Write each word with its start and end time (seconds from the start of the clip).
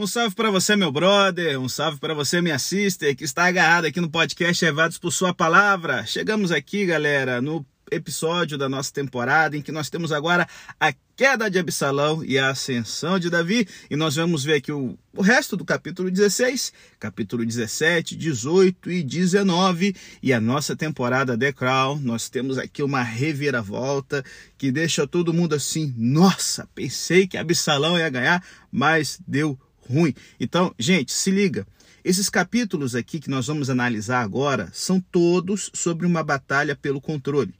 Um 0.00 0.06
salve 0.06 0.32
para 0.36 0.48
você, 0.48 0.76
meu 0.76 0.92
brother, 0.92 1.58
um 1.58 1.68
salve 1.68 1.98
para 1.98 2.14
você, 2.14 2.40
minha 2.40 2.56
sister, 2.60 3.16
que 3.16 3.24
está 3.24 3.46
agarrado 3.46 3.86
aqui 3.86 4.00
no 4.00 4.08
podcast 4.08 4.64
Levados 4.64 4.96
por 4.96 5.10
Sua 5.10 5.34
Palavra. 5.34 6.06
Chegamos 6.06 6.52
aqui, 6.52 6.86
galera, 6.86 7.42
no 7.42 7.66
episódio 7.90 8.56
da 8.56 8.68
nossa 8.68 8.92
temporada 8.92 9.56
em 9.56 9.62
que 9.62 9.72
nós 9.72 9.90
temos 9.90 10.12
agora 10.12 10.46
a 10.78 10.94
queda 11.16 11.50
de 11.50 11.58
Absalão 11.58 12.24
e 12.24 12.38
a 12.38 12.50
ascensão 12.50 13.18
de 13.18 13.28
Davi, 13.28 13.66
e 13.90 13.96
nós 13.96 14.14
vamos 14.14 14.44
ver 14.44 14.54
aqui 14.54 14.70
o, 14.70 14.96
o 15.16 15.20
resto 15.20 15.56
do 15.56 15.64
capítulo 15.64 16.08
16, 16.08 16.72
capítulo 17.00 17.44
17, 17.44 18.14
18 18.14 18.92
e 18.92 19.02
19, 19.02 19.96
e 20.22 20.32
a 20.32 20.40
nossa 20.40 20.76
temporada 20.76 21.36
The 21.36 21.52
Crown. 21.52 21.98
Nós 21.98 22.28
temos 22.30 22.56
aqui 22.56 22.84
uma 22.84 23.02
reviravolta 23.02 24.24
que 24.56 24.70
deixa 24.70 25.08
todo 25.08 25.34
mundo 25.34 25.56
assim: 25.56 25.92
nossa, 25.96 26.68
pensei 26.72 27.26
que 27.26 27.36
Absalão 27.36 27.98
ia 27.98 28.08
ganhar, 28.08 28.44
mas 28.70 29.18
deu 29.26 29.58
ruim. 29.88 30.14
Então, 30.38 30.74
gente, 30.78 31.12
se 31.12 31.30
liga. 31.30 31.66
Esses 32.04 32.30
capítulos 32.30 32.94
aqui 32.94 33.18
que 33.18 33.30
nós 33.30 33.46
vamos 33.46 33.68
analisar 33.68 34.22
agora 34.22 34.70
são 34.72 35.00
todos 35.00 35.70
sobre 35.74 36.06
uma 36.06 36.22
batalha 36.22 36.76
pelo 36.76 37.00
controle. 37.00 37.54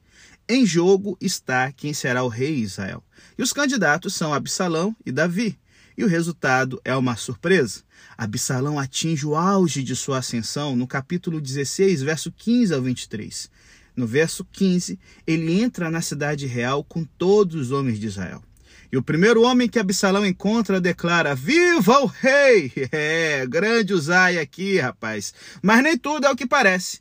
Em 0.48 0.64
jogo 0.64 1.19
está 1.20 1.70
quem 1.72 1.92
será 1.92 2.22
o 2.22 2.28
rei 2.28 2.55
Israel. 2.60 3.02
E 3.36 3.42
os 3.42 3.52
candidatos 3.52 4.14
são 4.14 4.33
Absalão 4.33 4.96
e 5.05 5.12
Davi. 5.12 5.59
E 5.96 6.05
o 6.05 6.09
resultado 6.09 6.80
é 6.84 6.96
uma 6.96 7.16
surpresa. 7.16 7.83
Absalão 8.16 8.78
atinge 8.78 9.27
o 9.27 9.34
auge 9.34 9.83
de 9.83 9.95
sua 9.97 10.19
ascensão 10.19 10.77
no 10.77 10.86
capítulo 10.86 11.41
16, 11.41 12.02
verso 12.02 12.33
15 12.33 12.72
ao 12.72 12.80
23. 12.80 13.50
No 13.95 14.06
verso 14.06 14.45
15, 14.45 14.98
ele 15.27 15.60
entra 15.60 15.91
na 15.91 16.00
cidade 16.00 16.47
real 16.47 16.84
com 16.84 17.05
todos 17.05 17.56
os 17.56 17.70
homens 17.72 17.98
de 17.98 18.06
Israel. 18.06 18.42
E 18.91 18.97
o 18.97 19.02
primeiro 19.02 19.42
homem 19.42 19.69
que 19.69 19.78
Absalão 19.78 20.24
encontra 20.24 20.80
declara: 20.80 21.34
Viva 21.34 22.01
o 22.01 22.06
rei! 22.06 22.73
É, 22.91 23.47
grande 23.47 23.92
Uzai 23.92 24.38
aqui, 24.38 24.78
rapaz. 24.78 25.34
Mas 25.62 25.83
nem 25.83 25.97
tudo 25.97 26.27
é 26.27 26.30
o 26.30 26.36
que 26.36 26.47
parece. 26.47 27.00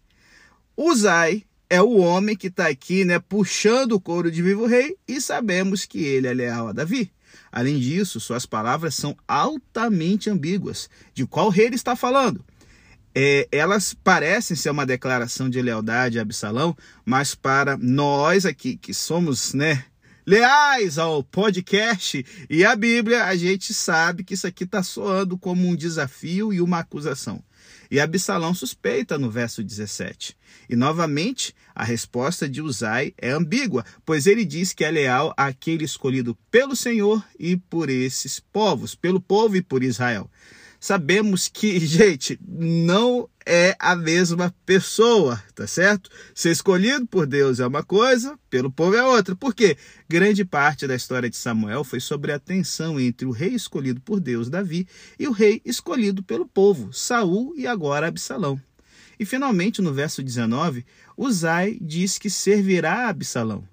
Uzai 0.75 1.43
é 1.69 1.81
o 1.81 1.97
homem 1.97 2.35
que 2.35 2.47
está 2.47 2.67
aqui, 2.67 3.03
né, 3.03 3.19
puxando 3.19 3.93
o 3.93 3.99
couro 3.99 4.31
de 4.31 4.41
vivo 4.41 4.65
rei, 4.65 4.95
e 5.07 5.19
sabemos 5.19 5.85
que 5.85 6.03
ele 6.03 6.27
é 6.27 6.33
leal 6.33 6.67
a 6.67 6.71
Davi. 6.71 7.11
Além 7.51 7.79
disso, 7.79 8.19
suas 8.19 8.45
palavras 8.45 8.95
são 8.95 9.15
altamente 9.27 10.29
ambíguas. 10.29 10.89
De 11.13 11.25
qual 11.25 11.49
rei 11.49 11.67
ele 11.67 11.75
está 11.75 11.95
falando? 11.95 12.43
É, 13.15 13.47
elas 13.51 13.93
parecem 13.93 14.55
ser 14.55 14.69
uma 14.69 14.85
declaração 14.85 15.49
de 15.49 15.61
lealdade 15.61 16.19
a 16.19 16.21
Absalão, 16.21 16.77
mas 17.03 17.33
para 17.33 17.75
nós 17.77 18.45
aqui 18.45 18.77
que 18.77 18.93
somos, 18.93 19.53
né, 19.53 19.85
leais 20.27 20.97
ao 20.97 21.23
podcast 21.23 22.25
e 22.49 22.65
à 22.65 22.75
Bíblia, 22.75 23.23
a 23.23 23.35
gente 23.37 23.73
sabe 23.73 24.25
que 24.25 24.33
isso 24.33 24.45
aqui 24.45 24.65
está 24.65 24.83
soando 24.83 25.37
como 25.37 25.65
um 25.65 25.73
desafio 25.73 26.51
e 26.51 26.59
uma 26.59 26.79
acusação. 26.79 27.41
E 27.89 27.97
Absalão 27.97 28.53
suspeita 28.53 29.17
no 29.17 29.31
verso 29.31 29.63
17. 29.63 30.35
E 30.69 30.75
novamente, 30.75 31.55
a 31.73 31.85
resposta 31.85 32.49
de 32.49 32.61
Uzai 32.61 33.13
é 33.17 33.31
ambígua, 33.31 33.85
pois 34.05 34.27
ele 34.27 34.43
diz 34.43 34.73
que 34.73 34.83
é 34.83 34.91
leal 34.91 35.33
àquele 35.37 35.85
escolhido 35.85 36.37
pelo 36.51 36.75
Senhor 36.75 37.23
e 37.39 37.55
por 37.55 37.89
esses 37.89 38.37
povos, 38.37 38.95
pelo 38.95 39.21
povo 39.21 39.55
e 39.55 39.61
por 39.61 39.81
Israel 39.81 40.29
sabemos 40.79 41.47
que, 41.47 41.79
gente, 41.85 42.39
não 42.47 43.29
é 43.45 43.75
a 43.79 43.95
mesma 43.95 44.53
pessoa, 44.65 45.41
tá 45.55 45.65
certo? 45.65 46.09
Ser 46.35 46.51
escolhido 46.51 47.07
por 47.07 47.25
Deus 47.25 47.59
é 47.59 47.67
uma 47.67 47.83
coisa, 47.83 48.37
pelo 48.49 48.71
povo 48.71 48.95
é 48.95 49.03
outra. 49.03 49.35
Por 49.35 49.55
quê? 49.55 49.77
Grande 50.09 50.43
parte 50.43 50.85
da 50.85 50.95
história 50.95 51.29
de 51.29 51.37
Samuel 51.37 51.83
foi 51.83 51.99
sobre 51.99 52.31
a 52.31 52.39
tensão 52.39 52.99
entre 52.99 53.25
o 53.25 53.31
rei 53.31 53.53
escolhido 53.53 54.01
por 54.01 54.19
Deus, 54.19 54.49
Davi, 54.49 54.87
e 55.17 55.27
o 55.27 55.31
rei 55.31 55.61
escolhido 55.63 56.21
pelo 56.21 56.45
povo, 56.45 56.91
Saul 56.91 57.53
e 57.55 57.65
agora 57.65 58.07
Absalão. 58.07 58.59
E 59.19 59.25
finalmente, 59.25 59.81
no 59.81 59.93
verso 59.93 60.21
19, 60.21 60.85
Uzai 61.17 61.77
diz 61.81 62.17
que 62.19 62.29
servirá 62.29 63.05
a 63.05 63.09
Absalão 63.09 63.67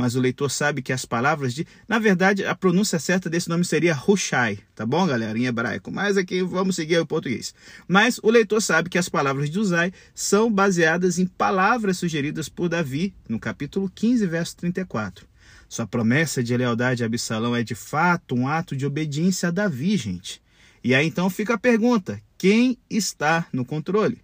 mas 0.00 0.16
o 0.16 0.20
leitor 0.20 0.50
sabe 0.50 0.80
que 0.80 0.94
as 0.94 1.04
palavras 1.04 1.52
de. 1.52 1.66
Na 1.86 1.98
verdade, 1.98 2.42
a 2.46 2.54
pronúncia 2.54 2.98
certa 2.98 3.28
desse 3.28 3.50
nome 3.50 3.66
seria 3.66 3.94
Hushai, 3.94 4.58
tá 4.74 4.86
bom, 4.86 5.06
galera, 5.06 5.38
em 5.38 5.44
hebraico. 5.44 5.92
Mas 5.92 6.16
aqui 6.16 6.42
vamos 6.42 6.74
seguir 6.74 6.98
o 6.98 7.06
português. 7.06 7.54
Mas 7.86 8.18
o 8.22 8.30
leitor 8.30 8.62
sabe 8.62 8.88
que 8.88 8.96
as 8.96 9.10
palavras 9.10 9.50
de 9.50 9.58
Uzai 9.58 9.92
são 10.14 10.50
baseadas 10.50 11.18
em 11.18 11.26
palavras 11.26 11.98
sugeridas 11.98 12.48
por 12.48 12.70
Davi 12.70 13.14
no 13.28 13.38
capítulo 13.38 13.92
15, 13.94 14.26
verso 14.26 14.56
34. 14.56 15.28
Sua 15.68 15.86
promessa 15.86 16.42
de 16.42 16.56
lealdade 16.56 17.02
a 17.02 17.06
Absalão 17.06 17.54
é 17.54 17.62
de 17.62 17.74
fato 17.74 18.34
um 18.34 18.48
ato 18.48 18.74
de 18.74 18.86
obediência 18.86 19.50
a 19.50 19.52
Davi, 19.52 19.98
gente. 19.98 20.40
E 20.82 20.94
aí 20.94 21.06
então 21.06 21.28
fica 21.28 21.54
a 21.54 21.58
pergunta: 21.58 22.18
quem 22.38 22.78
está 22.88 23.46
no 23.52 23.66
controle? 23.66 24.22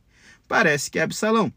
Parece 0.48 0.90
que 0.90 0.98
é 0.98 1.02
Absalão. 1.02 1.52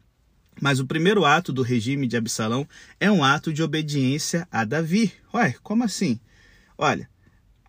Mas 0.62 0.80
o 0.80 0.86
primeiro 0.86 1.26
ato 1.26 1.54
do 1.54 1.62
regime 1.62 2.08
de 2.08 2.18
Absalão 2.18 2.68
é 3.00 3.12
um 3.12 3.24
ato 3.24 3.54
de 3.54 3.64
obediência 3.64 4.48
a 4.52 4.66
Davi. 4.66 5.14
Ué, 5.34 5.56
como 5.64 5.84
assim? 5.84 6.20
Olha, 6.78 7.10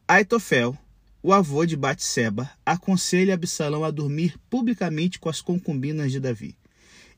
Aitofel, 0.06 0.76
o 1.22 1.32
avô 1.32 1.64
de 1.64 1.76
Batseba, 1.76 2.50
aconselha 2.64 3.34
Absalão 3.34 3.84
a 3.84 3.90
dormir 3.90 4.34
publicamente 4.48 5.18
com 5.18 5.28
as 5.28 5.40
concubinas 5.40 6.10
de 6.10 6.18
Davi. 6.18 6.56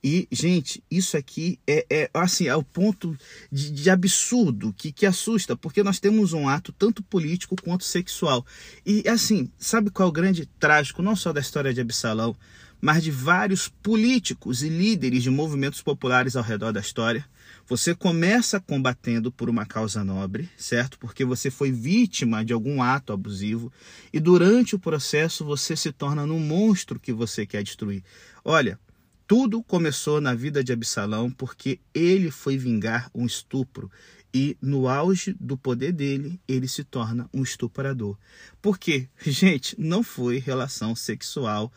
E, 0.04 0.26
gente, 0.32 0.82
isso 0.90 1.16
aqui 1.16 1.60
é, 1.64 1.86
é 1.88 2.10
assim, 2.12 2.48
é 2.48 2.56
o 2.56 2.62
ponto 2.64 3.16
de, 3.52 3.70
de, 3.70 3.88
absurdo 3.88 4.74
que, 4.76 4.90
que 4.90 5.06
assusta, 5.06 5.56
porque 5.56 5.80
nós 5.80 6.00
temos 6.00 6.32
um 6.32 6.48
ato 6.48 6.72
tanto 6.72 7.04
político 7.04 7.54
quanto 7.62 7.84
sexual. 7.84 8.44
E, 8.84 9.08
assim, 9.08 9.48
sabe 9.56 9.90
qual 9.90 10.08
é 10.08 10.10
o 10.10 10.12
grande 10.12 10.44
trágico, 10.58 11.02
não 11.02 11.14
só 11.14 11.32
da 11.32 11.40
história 11.40 11.72
de 11.72 11.80
Absalão, 11.80 12.36
mas 12.82 13.04
de 13.04 13.12
vários 13.12 13.68
políticos 13.68 14.64
e 14.64 14.68
líderes 14.68 15.22
de 15.22 15.30
movimentos 15.30 15.80
populares 15.80 16.34
ao 16.34 16.42
redor 16.42 16.72
da 16.72 16.80
história. 16.80 17.24
Você 17.68 17.94
começa 17.94 18.58
combatendo 18.58 19.30
por 19.30 19.48
uma 19.48 19.64
causa 19.64 20.02
nobre, 20.02 20.50
certo? 20.56 20.98
Porque 20.98 21.24
você 21.24 21.48
foi 21.48 21.70
vítima 21.70 22.44
de 22.44 22.52
algum 22.52 22.82
ato 22.82 23.12
abusivo 23.12 23.72
e 24.12 24.18
durante 24.18 24.74
o 24.74 24.80
processo 24.80 25.44
você 25.44 25.76
se 25.76 25.92
torna 25.92 26.26
no 26.26 26.40
monstro 26.40 26.98
que 26.98 27.12
você 27.12 27.46
quer 27.46 27.62
destruir. 27.62 28.02
Olha, 28.44 28.80
tudo 29.28 29.62
começou 29.62 30.20
na 30.20 30.34
vida 30.34 30.64
de 30.64 30.72
Absalão 30.72 31.30
porque 31.30 31.78
ele 31.94 32.32
foi 32.32 32.58
vingar 32.58 33.08
um 33.14 33.24
estupro 33.24 33.88
e 34.34 34.56
no 34.60 34.88
auge 34.88 35.36
do 35.38 35.58
poder 35.58 35.92
dele, 35.92 36.40
ele 36.48 36.66
se 36.66 36.82
torna 36.82 37.28
um 37.32 37.42
estuprador. 37.42 38.18
Por 38.60 38.78
quê? 38.78 39.08
Gente, 39.24 39.78
não 39.78 40.02
foi 40.02 40.38
relação 40.38 40.96
sexual 40.96 41.70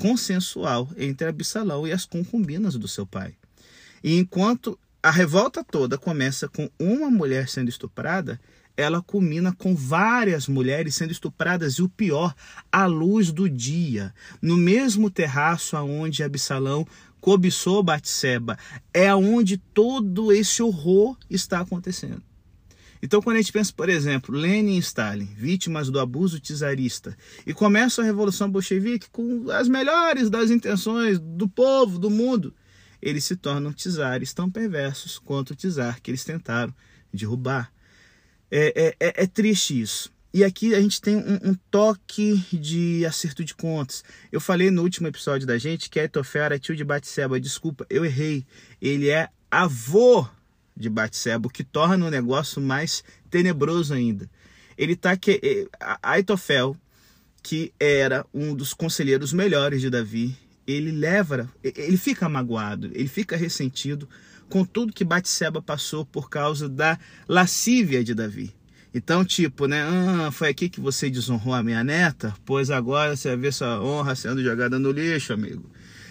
consensual 0.00 0.88
entre 0.96 1.28
Absalão 1.28 1.86
e 1.86 1.92
as 1.92 2.06
concubinas 2.06 2.74
do 2.74 2.88
seu 2.88 3.06
pai. 3.06 3.34
E 4.02 4.16
enquanto 4.16 4.78
a 5.02 5.10
revolta 5.10 5.62
toda 5.62 5.98
começa 5.98 6.48
com 6.48 6.70
uma 6.78 7.10
mulher 7.10 7.48
sendo 7.48 7.68
estuprada, 7.68 8.40
ela 8.76 9.02
culmina 9.02 9.52
com 9.52 9.76
várias 9.76 10.48
mulheres 10.48 10.94
sendo 10.94 11.12
estupradas 11.12 11.74
e 11.74 11.82
o 11.82 11.88
pior, 11.88 12.34
à 12.72 12.86
luz 12.86 13.30
do 13.30 13.48
dia, 13.48 14.14
no 14.40 14.56
mesmo 14.56 15.10
terraço 15.10 15.76
aonde 15.76 16.22
Absalão 16.22 16.86
cobiçou 17.20 17.82
Batseba, 17.82 18.58
é 18.94 19.14
onde 19.14 19.58
todo 19.58 20.32
esse 20.32 20.62
horror 20.62 21.18
está 21.28 21.60
acontecendo. 21.60 22.22
Então, 23.02 23.22
quando 23.22 23.36
a 23.36 23.40
gente 23.40 23.52
pensa, 23.52 23.72
por 23.74 23.88
exemplo, 23.88 24.36
Lenin 24.36 24.76
e 24.76 24.78
Stalin, 24.78 25.28
vítimas 25.36 25.88
do 25.88 25.98
abuso 25.98 26.38
czarista, 26.38 27.16
e 27.46 27.54
começa 27.54 28.02
a 28.02 28.04
Revolução 28.04 28.50
Bolchevique 28.50 29.08
com 29.10 29.50
as 29.50 29.68
melhores 29.68 30.28
das 30.28 30.50
intenções 30.50 31.18
do 31.18 31.48
povo, 31.48 31.98
do 31.98 32.10
mundo, 32.10 32.54
eles 33.00 33.24
se 33.24 33.36
tornam 33.36 33.72
czares 33.72 34.34
tão 34.34 34.50
perversos 34.50 35.18
quanto 35.18 35.52
o 35.52 35.56
czar 35.56 36.00
que 36.02 36.10
eles 36.10 36.24
tentaram 36.24 36.74
derrubar. 37.12 37.72
É, 38.50 38.94
é, 39.00 39.08
é, 39.08 39.24
é 39.24 39.26
triste 39.26 39.80
isso. 39.80 40.12
E 40.32 40.44
aqui 40.44 40.74
a 40.74 40.80
gente 40.80 41.00
tem 41.00 41.16
um, 41.16 41.50
um, 41.50 41.54
toque 41.70 42.36
de 42.52 43.04
acerto 43.04 43.44
de 43.44 43.54
contas. 43.54 44.04
Eu 44.30 44.40
falei 44.40 44.70
no 44.70 44.82
último 44.82 45.08
episódio 45.08 45.46
da 45.46 45.58
gente 45.58 45.90
que 45.90 45.98
Aitofel 45.98 46.44
era 46.44 46.58
tio 46.58 46.76
de 46.76 46.84
Batseba. 46.84 47.40
Desculpa, 47.40 47.84
eu 47.90 48.04
errei. 48.04 48.46
Ele 48.80 49.08
é 49.08 49.28
avô 49.50 50.28
de 50.80 50.88
Batseba, 50.88 51.46
o 51.46 51.50
que 51.50 51.62
torna 51.62 52.06
o 52.06 52.10
negócio 52.10 52.60
mais 52.60 53.04
tenebroso 53.30 53.94
ainda. 53.94 54.28
Ele 54.76 54.94
está 54.94 55.16
que 55.16 55.40
eh, 55.42 55.66
Aitofel, 56.02 56.76
que 57.42 57.72
era 57.78 58.24
um 58.32 58.54
dos 58.54 58.72
conselheiros 58.72 59.32
melhores 59.32 59.80
de 59.80 59.90
Davi, 59.90 60.36
ele 60.66 60.90
leva, 60.90 61.48
ele 61.62 61.96
fica 61.96 62.28
magoado, 62.28 62.90
ele 62.94 63.08
fica 63.08 63.36
ressentido 63.36 64.08
com 64.48 64.64
tudo 64.64 64.92
que 64.92 65.04
Batseba 65.04 65.62
passou 65.62 66.04
por 66.04 66.28
causa 66.28 66.68
da 66.68 66.98
lascívia 67.28 68.02
de 68.02 68.14
Davi. 68.14 68.54
Então, 68.92 69.24
tipo, 69.24 69.66
né? 69.66 69.82
Ah, 69.82 70.30
foi 70.32 70.48
aqui 70.48 70.68
que 70.68 70.80
você 70.80 71.08
desonrou 71.08 71.54
a 71.54 71.62
minha 71.62 71.84
neta? 71.84 72.34
Pois 72.44 72.70
agora 72.70 73.16
você 73.16 73.28
vai 73.28 73.36
ver 73.36 73.52
sua 73.52 73.80
honra 73.80 74.16
sendo 74.16 74.42
jogada 74.42 74.78
no 74.78 74.90
lixo, 74.90 75.32
amigo. 75.32 75.70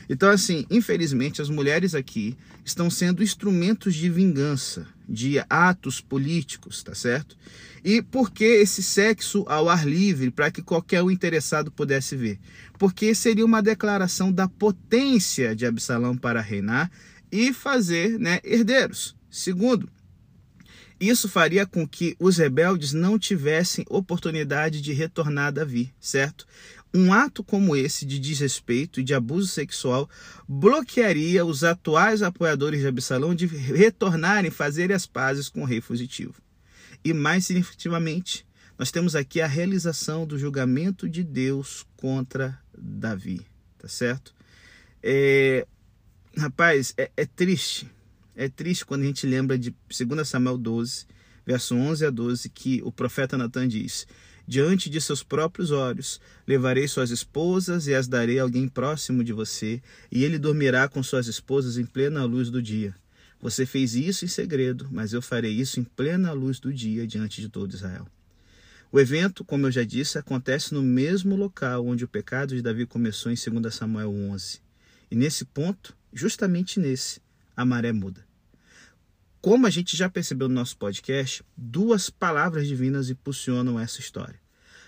Então, 0.10 0.30
assim, 0.30 0.66
infelizmente, 0.72 1.40
as 1.40 1.50
mulheres 1.50 1.94
aqui 1.94 2.36
estão 2.66 2.90
sendo 2.90 3.22
instrumentos 3.22 3.94
de 3.94 4.10
vingança, 4.10 4.88
de 5.08 5.40
atos 5.48 6.02
políticos, 6.02 6.82
tá 6.82 6.96
certo? 6.96 7.38
E 7.84 8.02
por 8.02 8.32
que 8.32 8.44
esse 8.44 8.82
sexo 8.82 9.46
ao 9.48 9.70
ar 9.70 9.88
livre, 9.88 10.32
para 10.32 10.50
que 10.50 10.64
qualquer 10.64 11.04
um 11.04 11.12
interessado 11.12 11.72
pudesse 11.72 12.16
ver? 12.16 12.40
Porque 12.78 13.14
seria 13.14 13.46
uma 13.46 13.62
declaração 13.62 14.32
da 14.32 14.48
potência 14.48 15.56
de 15.56 15.66
Absalão 15.66 16.18
para 16.18 16.42
reinar 16.42 16.92
e 17.32 17.54
fazer 17.54 18.20
né, 18.20 18.40
herdeiros. 18.44 19.16
Segundo, 19.30 19.88
isso 21.00 21.30
faria 21.30 21.66
com 21.66 21.88
que 21.88 22.16
os 22.20 22.38
rebeldes 22.38 22.92
não 22.92 23.18
tivessem 23.18 23.86
oportunidade 23.90 24.82
de 24.82 24.92
retornar 24.92 25.48
a 25.48 25.52
Davi, 25.52 25.94
certo? 26.00 26.46
Um 26.94 27.14
ato 27.14 27.44
como 27.44 27.76
esse 27.76 28.06
de 28.06 28.20
desrespeito 28.20 29.00
e 29.00 29.04
de 29.04 29.14
abuso 29.14 29.48
sexual 29.48 30.10
bloquearia 30.48 31.46
os 31.46 31.64
atuais 31.64 32.22
apoiadores 32.22 32.82
de 32.82 32.88
Absalão 32.88 33.36
de 33.36 33.46
retornarem 33.46 34.50
fazer 34.50 34.92
as 34.92 35.06
pazes 35.06 35.50
com 35.50 35.62
o 35.62 35.66
rei 35.66 35.82
fugitivo. 35.82 36.36
E 37.04 37.14
mais 37.14 37.46
significativamente, 37.46 38.46
nós 38.78 38.92
temos 38.92 39.16
aqui 39.16 39.40
a 39.40 39.48
realização 39.48 40.26
do 40.26 40.38
julgamento 40.38 41.08
de 41.08 41.24
Deus 41.24 41.86
contra 41.96 42.60
Davi, 42.76 43.42
tá 43.78 43.88
certo? 43.88 44.34
É, 45.04 45.68
rapaz, 46.36 46.94
é, 46.98 47.12
é 47.16 47.26
triste 47.26 47.90
é 48.40 48.48
triste 48.48 48.86
quando 48.86 49.02
a 49.02 49.06
gente 49.06 49.28
lembra 49.28 49.60
de 49.60 49.76
2 49.90 50.26
Samuel 50.26 50.58
12, 50.58 51.06
verso 51.46 51.76
11 51.76 52.06
a 52.06 52.10
12, 52.10 52.50
que 52.50 52.82
o 52.86 52.92
profeta 52.92 53.38
Natan 53.38 53.68
diz: 53.68 54.08
Diante 54.50 54.90
de 54.90 55.00
seus 55.00 55.22
próprios 55.22 55.70
olhos, 55.70 56.20
levarei 56.48 56.88
suas 56.88 57.12
esposas 57.12 57.86
e 57.86 57.94
as 57.94 58.08
darei 58.08 58.40
a 58.40 58.42
alguém 58.42 58.68
próximo 58.68 59.24
de 59.24 59.32
você, 59.32 59.80
e 60.12 60.24
ele 60.24 60.40
dormirá 60.40 60.90
com 60.90 61.04
suas 61.04 61.28
esposas 61.28 61.78
em 61.78 61.86
plena 61.86 62.24
luz 62.24 62.50
do 62.50 62.60
dia. 62.60 62.96
Você 63.40 63.64
fez 63.64 63.94
isso 63.94 64.26
em 64.26 64.28
segredo, 64.28 64.88
mas 64.90 65.14
eu 65.14 65.22
farei 65.22 65.52
isso 65.52 65.80
em 65.80 65.84
plena 65.84 66.32
luz 66.32 66.60
do 66.60 66.74
dia 66.74 67.06
diante 67.06 67.42
de 67.42 67.48
todo 67.48 67.76
Israel. 67.76 68.08
O 68.92 69.00
evento, 69.00 69.46
como 69.46 69.68
eu 69.68 69.72
já 69.72 69.84
disse, 69.84 70.18
acontece 70.18 70.74
no 70.74 70.82
mesmo 70.82 71.36
local 71.36 71.86
onde 71.86 72.04
o 72.04 72.08
pecado 72.08 72.56
de 72.56 72.64
Davi 72.64 72.88
começou 72.88 73.32
em 73.32 73.36
2 73.36 73.72
Samuel 73.72 74.10
11. 74.10 74.62
E 75.12 75.16
nesse 75.16 75.46
ponto, 75.46 75.96
justamente 76.12 76.80
nesse, 76.80 77.22
a 77.56 77.64
maré 77.64 77.92
muda. 77.92 78.29
Como 79.42 79.66
a 79.66 79.70
gente 79.70 79.96
já 79.96 80.10
percebeu 80.10 80.50
no 80.50 80.56
nosso 80.56 80.76
podcast, 80.76 81.42
duas 81.56 82.10
palavras 82.10 82.68
divinas 82.68 83.10
impulsionam 83.10 83.80
essa 83.80 84.02
história. 84.02 84.38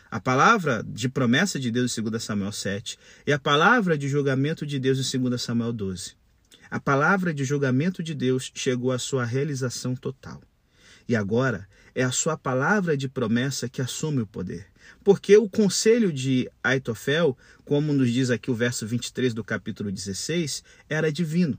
A 0.10 0.20
palavra 0.20 0.84
de 0.86 1.08
promessa 1.08 1.58
de 1.58 1.72
Deus 1.72 1.98
em 1.98 2.04
2 2.04 2.22
Samuel 2.22 2.52
7 2.52 3.00
e 3.26 3.32
a 3.32 3.40
palavra 3.40 3.98
de 3.98 4.10
julgamento 4.10 4.66
de 4.66 4.78
Deus 4.78 5.14
em 5.16 5.20
2 5.20 5.42
Samuel 5.42 5.72
12. 5.72 6.16
A 6.70 6.82
palavra 6.82 7.34
de 7.34 7.46
julgamento 7.46 8.04
de 8.04 8.14
Deus 8.14 8.52
chegou 8.54 8.92
à 8.92 9.00
sua 9.00 9.24
realização 9.24 9.96
total. 9.96 10.42
E 11.08 11.16
agora 11.16 11.66
é 11.96 12.04
a 12.04 12.12
sua 12.12 12.38
palavra 12.38 12.98
de 12.98 13.08
promessa 13.08 13.70
que 13.70 13.82
assume 13.82 14.22
o 14.22 14.28
poder. 14.28 14.68
Porque 15.02 15.38
o 15.38 15.50
conselho 15.50 16.12
de 16.12 16.50
Aitofel, 16.62 17.38
como 17.64 17.94
nos 17.94 18.12
diz 18.12 18.30
aqui 18.30 18.52
o 18.52 18.56
verso 18.56 18.86
23 18.86 19.34
do 19.34 19.46
capítulo 19.46 19.90
16, 19.90 20.62
era 20.90 21.10
divino 21.10 21.58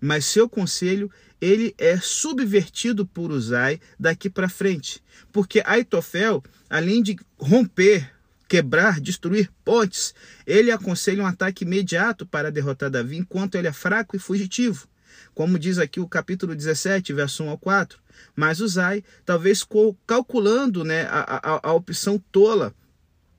mas 0.00 0.24
seu 0.24 0.48
conselho 0.48 1.10
ele 1.40 1.74
é 1.78 1.98
subvertido 1.98 3.06
por 3.06 3.30
Uzai 3.30 3.80
daqui 3.98 4.28
para 4.28 4.48
frente, 4.48 5.02
porque 5.32 5.62
Aitofel, 5.64 6.42
além 6.68 7.02
de 7.02 7.16
romper, 7.38 8.10
quebrar, 8.48 9.00
destruir 9.00 9.50
pontes, 9.64 10.14
ele 10.46 10.70
aconselha 10.70 11.22
um 11.22 11.26
ataque 11.26 11.64
imediato 11.64 12.26
para 12.26 12.50
derrotar 12.50 12.90
Davi 12.90 13.18
enquanto 13.18 13.54
ele 13.56 13.68
é 13.68 13.72
fraco 13.72 14.16
e 14.16 14.18
fugitivo. 14.18 14.88
Como 15.34 15.58
diz 15.58 15.78
aqui 15.78 16.00
o 16.00 16.08
capítulo 16.08 16.54
17, 16.56 17.12
verso 17.12 17.44
1 17.44 17.50
ao 17.50 17.58
4. 17.58 18.00
Mas 18.34 18.60
Uzai, 18.60 19.04
talvez 19.24 19.64
calculando 20.06 20.82
né, 20.82 21.02
a, 21.02 21.56
a, 21.56 21.60
a 21.68 21.72
opção 21.72 22.18
tola 22.32 22.74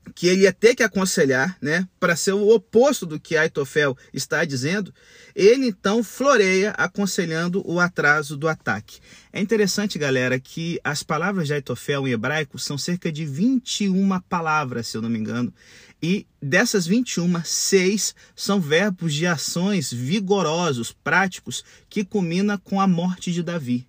que 0.09 0.27
ele 0.27 0.44
ia 0.44 0.53
ter 0.53 0.75
que 0.75 0.83
aconselhar, 0.83 1.57
né, 1.61 1.88
para 2.00 2.15
ser 2.15 2.33
o 2.33 2.50
oposto 2.50 3.06
do 3.06 3.19
que 3.19 3.38
Aitofel 3.38 3.97
está 4.13 4.44
dizendo, 4.45 4.94
ele 5.35 5.67
então 5.67 6.03
floreia 6.03 6.71
aconselhando 6.71 7.63
o 7.65 7.79
atraso 7.79 8.38
do 8.38 8.47
ataque. 8.47 9.00
É 9.31 9.39
interessante, 9.39 10.00
galera, 10.00 10.39
que 10.39 10.79
as 10.83 11.03
palavras 11.03 11.47
de 11.47 11.53
Aitofel 11.53 12.07
em 12.07 12.11
hebraico 12.11 12.57
são 12.57 12.77
cerca 12.77 13.11
de 13.11 13.25
21 13.25 14.19
palavras, 14.21 14.88
se 14.88 14.97
eu 14.97 15.01
não 15.01 15.09
me 15.09 15.19
engano, 15.19 15.53
e 16.01 16.25
dessas 16.41 16.88
21, 16.88 17.44
seis 17.44 18.15
são 18.35 18.61
verbos 18.61 19.13
de 19.13 19.27
ações 19.27 19.91
vigorosos, 19.91 20.94
práticos, 21.03 21.63
que 21.89 22.06
culmina 22.06 22.57
com 22.57 22.79
a 22.79 22.88
morte 22.88 23.33
de 23.33 23.44
Davi. 23.44 23.88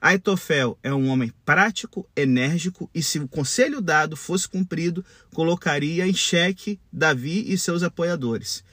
Aitofel 0.00 0.78
é 0.82 0.92
um 0.92 1.08
homem 1.08 1.32
prático, 1.44 2.08
enérgico 2.16 2.88
e, 2.94 3.02
se 3.02 3.18
o 3.18 3.28
conselho 3.28 3.80
dado 3.80 4.16
fosse 4.16 4.48
cumprido, 4.48 5.04
colocaria 5.34 6.06
em 6.06 6.14
xeque 6.14 6.80
Davi 6.90 7.52
e 7.52 7.58
seus 7.58 7.82
apoiadores. 7.82 8.64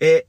É, 0.00 0.24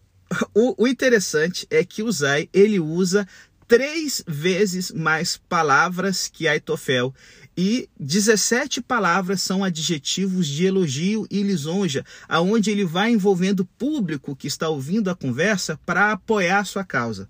o, 0.53 0.83
o 0.83 0.87
interessante 0.87 1.67
é 1.69 1.83
que 1.83 2.01
Uzai 2.01 2.49
ele 2.51 2.79
usa 2.79 3.27
três 3.67 4.23
vezes 4.25 4.91
mais 4.91 5.37
palavras 5.37 6.27
que 6.27 6.47
Aitofel 6.47 7.13
e 7.55 7.89
17 7.99 8.81
palavras 8.81 9.41
são 9.41 9.63
adjetivos 9.63 10.47
de 10.47 10.65
elogio 10.65 11.27
e 11.29 11.41
lisonja, 11.43 12.05
aonde 12.27 12.71
ele 12.71 12.85
vai 12.85 13.11
envolvendo 13.11 13.61
o 13.61 13.65
público 13.65 14.35
que 14.35 14.47
está 14.47 14.69
ouvindo 14.69 15.09
a 15.09 15.15
conversa 15.15 15.79
para 15.85 16.11
apoiar 16.11 16.65
sua 16.65 16.83
causa. 16.83 17.29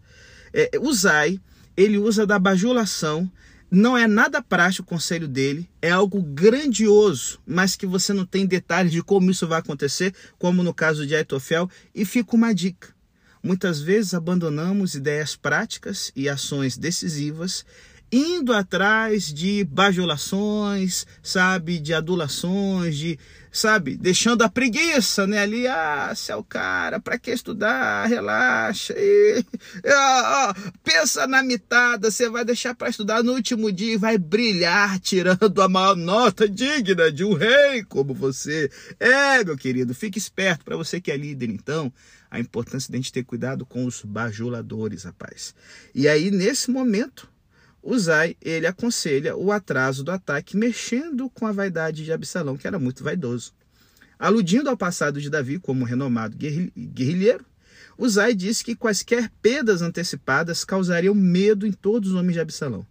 É, 0.53 0.71
Uzai 0.79 1.39
ele 1.77 1.99
usa 1.99 2.25
da 2.25 2.39
bajulação. 2.39 3.31
Não 3.69 3.97
é 3.97 4.07
nada 4.07 4.41
prático 4.41 4.87
o 4.87 4.89
conselho 4.89 5.27
dele, 5.27 5.69
é 5.81 5.91
algo 5.91 6.21
grandioso, 6.21 7.39
mas 7.45 7.75
que 7.75 7.85
você 7.85 8.13
não 8.13 8.25
tem 8.25 8.45
detalhes 8.45 8.91
de 8.91 9.03
como 9.03 9.29
isso 9.29 9.45
vai 9.45 9.59
acontecer, 9.59 10.13
como 10.39 10.63
no 10.63 10.73
caso 10.73 11.05
de 11.05 11.15
Aitofel, 11.15 11.69
e 11.93 12.03
fica 12.05 12.35
uma 12.35 12.55
dica. 12.55 12.95
Muitas 13.43 13.79
vezes 13.79 14.13
abandonamos 14.13 14.95
ideias 14.95 15.35
práticas 15.35 16.11
e 16.15 16.27
ações 16.27 16.77
decisivas 16.77 17.65
indo 18.11 18.53
atrás 18.53 19.33
de 19.33 19.63
bajulações, 19.65 21.05
sabe, 21.21 21.77
de 21.77 21.93
adulações, 21.93 22.97
de, 22.97 23.19
sabe, 23.51 23.97
deixando 23.97 24.43
a 24.43 24.49
preguiça, 24.49 25.27
né, 25.27 25.39
ali, 25.39 25.67
ah, 25.67 26.13
se 26.15 26.31
é 26.31 26.35
o 26.35 26.43
cara, 26.43 26.99
para 26.99 27.17
que 27.17 27.31
estudar, 27.31 28.05
relaxa, 28.07 28.93
e, 28.97 29.43
ah, 29.85 30.49
ah, 30.49 30.55
pensa 30.83 31.27
na 31.27 31.43
mitada, 31.43 32.09
você 32.09 32.29
vai 32.29 32.45
deixar 32.45 32.73
para 32.75 32.89
estudar 32.89 33.23
no 33.23 33.33
último 33.33 33.71
dia 33.71 33.93
e 33.93 33.97
vai 33.97 34.17
brilhar 34.17 34.99
tirando 34.99 35.61
a 35.61 35.67
maior 35.67 35.95
nota 35.95 36.47
digna 36.47 37.11
de 37.11 37.25
um 37.25 37.33
rei 37.33 37.83
como 37.83 38.13
você. 38.13 38.69
É, 38.99 39.43
meu 39.43 39.57
querido, 39.57 39.93
fique 39.93 40.17
esperto, 40.17 40.63
para 40.63 40.77
você 40.77 41.01
que 41.01 41.11
é 41.11 41.17
líder, 41.17 41.49
então, 41.49 41.91
a 42.31 42.39
importância 42.39 42.89
de 42.89 42.97
a 42.97 42.99
gente 42.99 43.11
ter 43.11 43.23
cuidado 43.23 43.65
com 43.65 43.85
os 43.85 44.01
bajuladores, 44.01 45.03
rapaz. 45.03 45.53
E 45.93 46.07
aí, 46.07 46.31
nesse 46.31 46.69
momento, 46.69 47.27
Uzai, 47.89 48.35
ele 48.41 48.67
aconselha 48.67 49.37
o 49.37 49.49
atraso 49.49 50.03
do 50.03 50.11
ataque, 50.11 50.57
mexendo 50.57 51.29
com 51.29 51.47
a 51.47 51.53
vaidade 51.53 52.03
de 52.03 52.11
Absalão, 52.11 52.57
que 52.57 52.67
era 52.67 52.77
muito 52.77 53.01
vaidoso. 53.01 53.53
Aludindo 54.19 54.69
ao 54.69 54.75
passado 54.75 55.21
de 55.21 55.29
Davi 55.29 55.57
como 55.57 55.85
renomado 55.85 56.35
guerrilheiro, 56.35 57.45
Uzai 57.97 58.35
disse 58.35 58.61
que 58.61 58.75
quaisquer 58.75 59.31
perdas 59.41 59.81
antecipadas 59.81 60.65
causariam 60.65 61.15
medo 61.15 61.65
em 61.65 61.71
todos 61.71 62.09
os 62.11 62.15
homens 62.15 62.33
de 62.33 62.41
Absalão. 62.41 62.85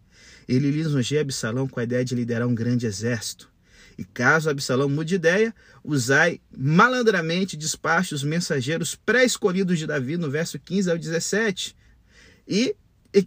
Ele 0.48 0.70
lisonjeia 0.70 1.20
Absalão 1.20 1.68
com 1.68 1.78
a 1.78 1.84
ideia 1.84 2.02
de 2.02 2.14
liderar 2.14 2.48
um 2.48 2.54
grande 2.54 2.86
exército. 2.86 3.50
E 3.98 4.04
caso 4.04 4.48
Absalão 4.48 4.88
mude 4.88 5.10
de 5.10 5.14
ideia, 5.16 5.54
Uzai 5.84 6.40
malandramente 6.56 7.54
despacha 7.54 8.14
os 8.14 8.24
mensageiros 8.24 8.94
pré-escolhidos 8.94 9.78
de 9.78 9.86
Davi 9.86 10.16
no 10.16 10.30
verso 10.30 10.58
15 10.58 10.90
ao 10.90 10.96
17. 10.96 11.76
E 12.48 12.74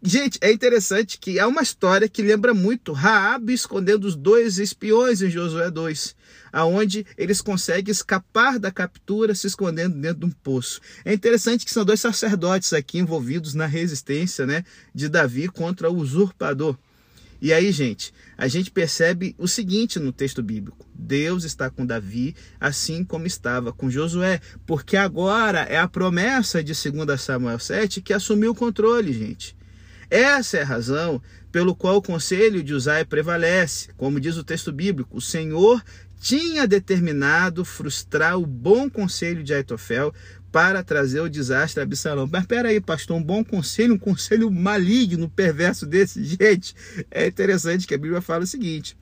gente, 0.04 0.38
é 0.42 0.52
interessante 0.52 1.18
que 1.18 1.40
é 1.40 1.46
uma 1.46 1.62
história 1.62 2.08
que 2.08 2.22
lembra 2.22 2.54
muito 2.54 2.94
Raab 2.94 3.52
escondendo 3.52 4.06
os 4.06 4.16
dois 4.16 4.60
espiões 4.60 5.22
em 5.22 5.30
Josué 5.30 5.70
2, 5.72 6.16
aonde 6.52 7.06
eles 7.18 7.42
conseguem 7.42 7.92
escapar 7.92 8.60
da 8.60 8.72
captura 8.72 9.34
se 9.34 9.48
escondendo 9.48 9.96
dentro 9.96 10.20
de 10.20 10.26
um 10.26 10.32
poço. 10.32 10.82
É 11.04 11.14
interessante 11.14 11.66
que 11.66 11.72
são 11.72 11.86
dois 11.86 12.00
sacerdotes 12.00 12.74
aqui 12.74 13.00
envolvidos 13.00 13.54
na 13.54 13.66
resistência, 13.66 14.46
né, 14.46 14.64
de 14.94 15.10
Davi 15.10 15.48
contra 15.48 15.90
o 15.90 15.98
usurpador. 15.98 16.78
E 17.42 17.54
aí, 17.54 17.72
gente, 17.72 18.14
a 18.38 18.48
gente 18.50 18.70
percebe 18.70 19.34
o 19.38 19.48
seguinte 19.48 19.98
no 19.98 20.12
texto 20.12 20.44
bíblico: 20.44 20.86
Deus 20.94 21.46
está 21.46 21.70
com 21.70 21.86
Davi, 21.86 22.36
assim 22.60 23.04
como 23.04 23.26
estava 23.26 23.72
com 23.72 23.90
Josué, 23.90 24.42
porque 24.66 24.98
agora 24.98 25.62
é 25.62 25.78
a 25.78 25.88
promessa 25.88 26.62
de 26.62 26.74
2 26.74 27.20
Samuel 27.20 27.60
7 27.60 28.02
que 28.02 28.14
assumiu 28.14 28.52
o 28.52 28.56
controle, 28.56 29.14
gente. 29.14 29.59
Essa 30.10 30.58
é 30.58 30.62
a 30.62 30.66
razão 30.66 31.22
pelo 31.52 31.76
qual 31.76 31.98
o 31.98 32.02
conselho 32.02 32.64
de 32.64 32.74
Uzai 32.74 33.06
prevalece. 33.06 33.90
Como 33.98 34.20
diz 34.20 34.38
o 34.38 34.44
texto 34.44 34.72
bíblico, 34.72 35.18
o 35.18 35.22
Senhor 35.22 35.84
tinha 36.20 36.68
determinado 36.68 37.64
frustrar 37.64 38.38
o 38.38 38.46
bom 38.46 38.90
conselho 38.90 39.44
de 39.44 39.54
Aitofel 39.54 40.14
para 40.52 40.84
trazer 40.84 41.22
o 41.22 41.30
desastre 41.30 41.80
a 41.80 41.84
Absalão. 41.84 42.28
Mas 42.32 42.46
peraí, 42.46 42.82
pastor, 42.82 43.18
um 43.18 43.24
bom 43.24 43.44
conselho, 43.44 43.94
um 43.94 44.00
conselho 44.00 44.50
maligno, 44.52 45.30
perverso 45.30 45.86
desse? 45.86 46.24
Gente, 46.26 46.76
é 47.10 47.28
interessante 47.28 47.88
que 47.88 47.94
a 47.94 47.98
Bíblia 47.98 48.22
fala 48.22 48.44
o 48.44 48.48
seguinte. 48.48 48.98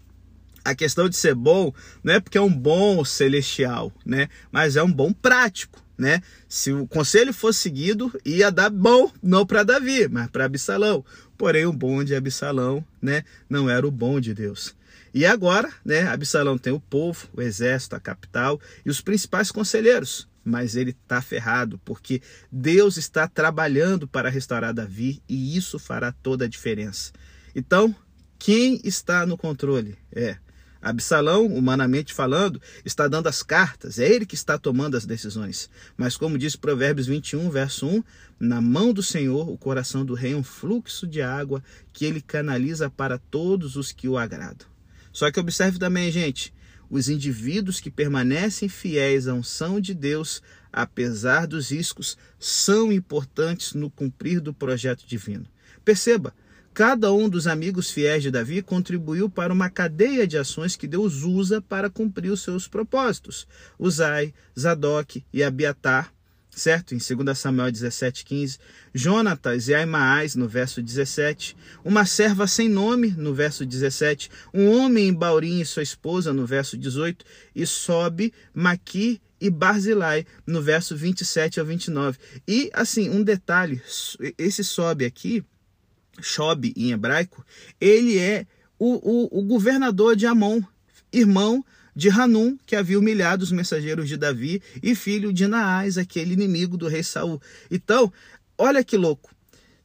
A 0.64 0.76
questão 0.76 1.08
de 1.08 1.16
ser 1.16 1.34
bom 1.34 1.74
não 2.04 2.14
é 2.14 2.20
porque 2.20 2.38
é 2.38 2.42
um 2.42 2.54
bom 2.54 3.04
celestial, 3.06 3.92
né? 4.06 4.28
Mas 4.52 4.76
é 4.76 4.84
um 4.84 4.92
bom 4.92 5.14
prático, 5.14 5.82
né? 5.98 6.22
Se 6.48 6.72
o 6.72 6.88
conselho 6.88 7.34
fosse 7.34 7.60
seguido, 7.60 8.14
ia 8.24 8.52
dar 8.52 8.70
bom, 8.70 9.12
não 9.22 9.46
para 9.46 9.64
Davi, 9.64 10.08
mas 10.08 10.30
para 10.30 10.46
Absalão. 10.46 11.04
Porém, 11.38 11.66
o 11.66 11.74
bom 11.74 12.04
de 12.04 12.16
Absalão, 12.16 12.86
né, 13.02 13.24
não 13.50 13.70
era 13.70 13.88
o 13.88 13.92
bom 13.92 14.20
de 14.20 14.34
Deus. 14.34 14.76
E 15.14 15.26
agora, 15.26 15.72
né, 15.84 16.08
Absalão 16.08 16.58
tem 16.58 16.72
o 16.74 16.80
povo, 16.80 17.28
o 17.34 17.42
exército, 17.42 17.96
a 17.96 18.00
capital 18.00 18.60
e 18.86 18.90
os 18.90 19.02
principais 19.02 19.52
conselheiros, 19.52 20.28
mas 20.44 20.76
ele 20.76 20.92
está 20.92 21.22
ferrado, 21.22 21.80
porque 21.84 22.22
Deus 22.52 22.98
está 22.98 23.28
trabalhando 23.28 24.08
para 24.08 24.30
restaurar 24.30 24.74
Davi 24.74 25.22
e 25.28 25.58
isso 25.58 25.80
fará 25.80 26.12
toda 26.12 26.46
a 26.46 26.48
diferença. 26.48 27.12
Então, 27.56 27.96
quem 28.38 28.80
está 28.84 29.26
no 29.26 29.38
controle? 29.38 29.98
É 30.12 30.38
Absalão, 30.82 31.46
humanamente 31.48 32.14
falando, 32.14 32.62
está 32.86 33.08
dando 33.08 33.28
as 33.28 33.42
cartas, 33.42 34.00
é 34.00 34.08
ele 34.08 34.26
que 34.26 34.36
está 34.36 34.58
tomando 34.58 34.96
as 34.96 35.06
decisões. 35.06 35.70
Mas, 35.96 36.16
como 36.16 36.38
diz 36.38 36.56
Provérbios 36.56 37.08
21, 37.08 37.50
verso 37.50 37.88
1, 37.88 38.04
na 38.40 38.62
mão 38.62 38.94
do 38.94 39.02
Senhor 39.02 39.50
o 39.50 39.58
coração 39.58 40.06
do 40.06 40.14
rei 40.14 40.34
é 40.34 40.36
um 40.36 40.44
fluxo 40.44 41.08
de 41.08 41.22
água 41.22 41.64
que 41.92 42.06
ele 42.06 42.22
canaliza 42.22 42.90
para 42.90 43.18
todos 43.18 43.76
os 43.76 43.92
que 43.92 44.08
o 44.08 44.18
agradam. 44.18 44.68
Só 45.12 45.32
que 45.32 45.40
observe 45.40 45.80
também, 45.80 46.12
gente, 46.12 46.54
os 46.90 47.10
indivíduos 47.10 47.80
que 47.80 47.92
permanecem 47.92 48.70
fiéis 48.70 49.28
à 49.28 49.34
unção 49.34 49.82
de 49.82 49.94
Deus, 49.94 50.42
apesar 50.72 51.48
dos 51.48 51.72
riscos, 51.72 52.18
são 52.40 52.94
importantes 52.94 53.74
no 53.74 53.90
cumprir 53.90 54.40
do 54.40 54.54
projeto 54.54 55.06
divino. 55.06 55.46
Perceba, 55.84 56.34
cada 56.78 57.12
um 57.12 57.28
dos 57.28 57.48
amigos 57.48 57.90
fiéis 57.90 58.22
de 58.22 58.30
Davi 58.30 58.62
contribuiu 58.62 59.28
para 59.28 59.52
uma 59.52 59.68
cadeia 59.68 60.28
de 60.28 60.38
ações 60.38 60.76
que 60.76 60.86
Deus 60.86 61.24
usa 61.24 61.60
para 61.60 61.90
cumprir 61.90 62.32
os 62.32 62.44
seus 62.44 62.68
propósitos. 62.68 63.48
Uzai, 63.80 64.32
Zadok 64.56 65.26
e 65.34 65.42
Abiatar 65.44 66.14
certo? 66.52 66.94
Em 66.94 66.98
2 66.98 67.36
Samuel 67.36 67.72
17,15. 67.72 68.60
Jonatas 68.94 69.68
e 69.68 69.74
Aimaas, 69.74 70.36
no 70.36 70.48
verso 70.48 70.80
17. 70.82 71.58
Uma 71.84 72.06
serva 72.06 72.46
sem 72.46 72.70
nome, 72.70 73.10
no 73.18 73.34
verso 73.34 73.66
17. 73.66 74.30
Um 74.54 74.70
homem 74.70 75.08
em 75.08 75.14
Baurim 75.14 75.60
e 75.60 75.66
sua 75.66 75.82
esposa, 75.82 76.32
no 76.32 76.46
verso 76.46 76.78
18. 76.78 77.26
E 77.56 77.66
Sobe, 77.66 78.32
Maqui 78.54 79.20
e 79.42 79.50
Barzilai, 79.50 80.26
no 80.46 80.62
verso 80.62 80.96
27 80.96 81.60
ao 81.60 81.66
29. 81.66 82.20
E, 82.48 82.70
assim, 82.74 83.10
um 83.10 83.24
detalhe: 83.24 83.82
esse 84.38 84.64
Sobe 84.64 85.06
aqui, 85.06 85.44
Shob 86.22 86.74
em 86.76 86.92
hebraico, 86.92 87.46
ele 87.80 88.18
é 88.18 88.46
o, 88.80 88.96
o, 88.96 89.40
o 89.40 89.44
governador 89.44 90.16
de 90.16 90.26
Amon, 90.26 90.62
irmão 91.12 91.64
de 91.96 92.10
Hanum, 92.10 92.56
que 92.64 92.76
havia 92.76 93.00
humilhado 93.00 93.44
os 93.44 93.52
mensageiros 93.52 94.08
de 94.08 94.18
Davi, 94.18 94.62
e 94.84 94.94
filho 94.94 95.34
de 95.34 95.48
Naás, 95.48 95.98
aquele 95.98 96.34
inimigo 96.34 96.78
do 96.78 96.88
rei 96.88 97.02
Saul. 97.02 97.42
Então, 97.72 98.14
olha 98.56 98.84
que 98.84 98.96
louco. 98.96 99.34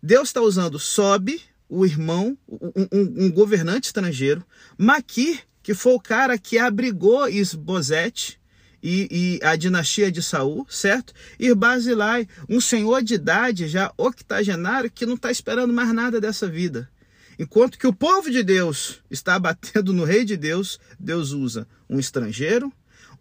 Deus 0.02 0.28
está 0.28 0.42
usando 0.42 0.78
Sob, 0.78 1.40
o 1.70 1.86
irmão, 1.86 2.36
um, 2.46 2.86
um, 2.92 3.24
um, 3.24 3.32
governante 3.32 3.86
estrangeiro, 3.86 4.44
Maquir, 4.76 5.40
que 5.62 5.72
foi 5.72 5.94
o 5.94 6.00
cara 6.00 6.36
que 6.36 6.58
abrigou 6.58 7.26
Isbosete 7.26 8.38
e, 8.82 9.38
e 9.40 9.46
a 9.46 9.54
dinastia 9.54 10.10
de 10.10 10.22
Saul, 10.22 10.66
certo? 10.68 11.14
E 11.38 11.54
Basilai, 11.54 12.26
um 12.48 12.60
senhor 12.60 13.02
de 13.02 13.14
idade 13.14 13.68
já 13.68 13.92
octogenário 13.96 14.90
que 14.90 15.06
não 15.06 15.14
está 15.14 15.30
esperando 15.30 15.72
mais 15.72 15.92
nada 15.94 16.20
dessa 16.20 16.48
vida. 16.48 16.90
Enquanto 17.38 17.78
que 17.78 17.86
o 17.86 17.92
povo 17.92 18.30
de 18.30 18.42
Deus 18.42 19.00
está 19.10 19.38
batendo 19.38 19.92
no 19.92 20.04
rei 20.04 20.24
de 20.24 20.36
Deus, 20.36 20.78
Deus 20.98 21.30
usa 21.30 21.66
um 21.88 21.98
estrangeiro, 21.98 22.72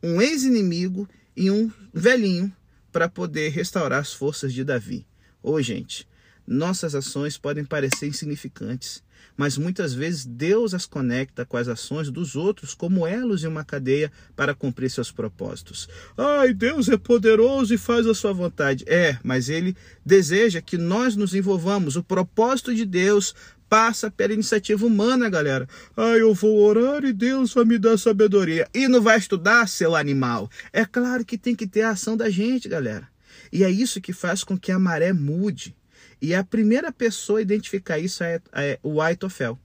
um 0.02 0.22
ex-inimigo 0.22 1.08
e 1.36 1.52
um 1.52 1.72
velhinho 1.94 2.52
para 2.92 3.08
poder 3.08 3.50
restaurar 3.50 4.00
as 4.00 4.14
forças 4.14 4.54
de 4.54 4.64
Davi. 4.64 5.06
Ô, 5.42 5.62
gente, 5.62 6.08
nossas 6.48 6.96
ações 6.96 7.38
podem 7.38 7.64
parecer 7.64 8.08
insignificantes, 8.08 9.04
mas 9.38 9.58
muitas 9.58 9.94
vezes 9.94 10.26
Deus 10.26 10.74
as 10.74 10.86
conecta 10.86 11.46
com 11.46 11.58
as 11.58 11.68
ações 11.68 12.10
dos 12.10 12.36
outros 12.36 12.74
como 12.74 13.08
elos 13.08 13.44
em 13.44 13.48
uma 13.48 13.64
cadeia 13.64 14.12
para 14.36 14.54
cumprir 14.54 14.90
seus 14.90 15.12
propósitos. 15.12 15.88
Ai, 16.18 16.54
Deus 16.54 16.90
é 16.90 16.98
poderoso 16.98 17.74
e 17.74 17.78
faz 17.78 18.06
a 18.06 18.14
sua 18.14 18.34
vontade. 18.34 18.84
É, 18.88 19.18
mas 19.24 19.50
ele 19.50 19.76
deseja 20.06 20.62
que 20.62 20.78
nós 20.78 21.16
nos 21.16 21.34
envolvamos. 21.34 21.96
O 21.96 22.04
propósito 22.04 22.74
de 22.76 22.86
Deus 22.86 23.34
passa 23.72 24.12
pela 24.12 24.34
iniciativa 24.34 24.86
humana, 24.86 25.30
galera. 25.30 25.66
Ah, 25.96 26.18
eu 26.18 26.34
vou 26.34 26.60
orar 26.60 27.06
e 27.06 27.14
Deus 27.14 27.54
vai 27.54 27.64
me 27.64 27.80
dar 27.80 27.98
sabedoria. 27.98 28.68
E 28.74 28.88
não 28.88 29.02
vai 29.02 29.18
estudar, 29.18 29.66
seu 29.68 29.96
animal. 29.96 30.50
É 30.74 30.84
claro 30.84 31.24
que 31.24 31.38
tem 31.38 31.56
que 31.56 31.66
ter 31.66 31.84
a 31.84 31.92
ação 31.92 32.18
da 32.18 32.30
gente, 32.30 32.68
galera. 32.68 33.08
E 33.50 33.64
é 33.64 33.70
isso 33.70 34.02
que 34.02 34.12
faz 34.12 34.44
com 34.44 34.58
que 34.58 34.72
a 34.74 34.80
maré 34.80 35.14
mude. 35.14 35.74
E 36.22 36.36
a 36.36 36.44
primeira 36.44 36.92
pessoa 36.92 37.40
a 37.40 37.42
identificar 37.42 37.98
isso 37.98 38.24
é, 38.24 38.40
é 38.54 38.80
o 38.84 39.02
Aitofel. 39.02 39.58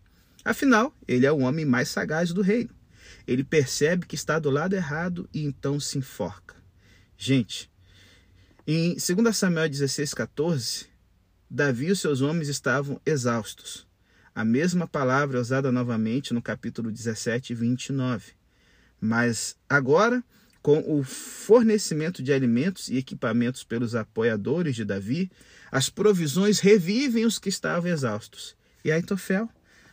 Afinal, 0.44 0.94
ele 1.06 1.26
é 1.26 1.32
o 1.32 1.40
homem 1.40 1.66
mais 1.66 1.88
sagaz 1.88 2.32
do 2.32 2.40
reino. 2.40 2.70
Ele 3.26 3.44
percebe 3.44 4.06
que 4.06 4.14
está 4.14 4.38
do 4.38 4.48
lado 4.48 4.75
errado 4.75 5.28
e 5.34 5.44
então 5.44 5.78
se 5.78 5.98
enforca. 5.98 6.56
Gente, 7.18 7.70
em 8.66 8.94
2 8.94 9.36
Samuel 9.36 9.68
16, 9.68 10.14
14, 10.14 10.86
Davi 11.50 11.86
e 11.86 11.92
os 11.92 12.00
seus 12.00 12.20
homens 12.20 12.48
estavam 12.48 13.00
exaustos. 13.04 13.86
A 14.34 14.44
mesma 14.44 14.86
palavra 14.86 15.38
é 15.38 15.40
usada 15.40 15.70
novamente 15.70 16.34
no 16.34 16.42
capítulo 16.42 16.90
17, 16.90 17.54
29. 17.54 18.32
Mas 19.00 19.56
agora, 19.68 20.22
com 20.62 20.78
o 20.86 21.02
fornecimento 21.02 22.22
de 22.22 22.32
alimentos 22.32 22.88
e 22.88 22.96
equipamentos 22.96 23.62
pelos 23.62 23.94
apoiadores 23.94 24.75
de 24.75 24.84
Davi, 24.84 25.30
as 25.70 25.88
provisões 25.88 26.61
revivem 26.61 27.25
os 27.25 27.38
que 27.38 27.49
estavam 27.49 27.90
exaustos. 27.90 28.56
E 28.85 28.92
Aitofel, 28.92 29.49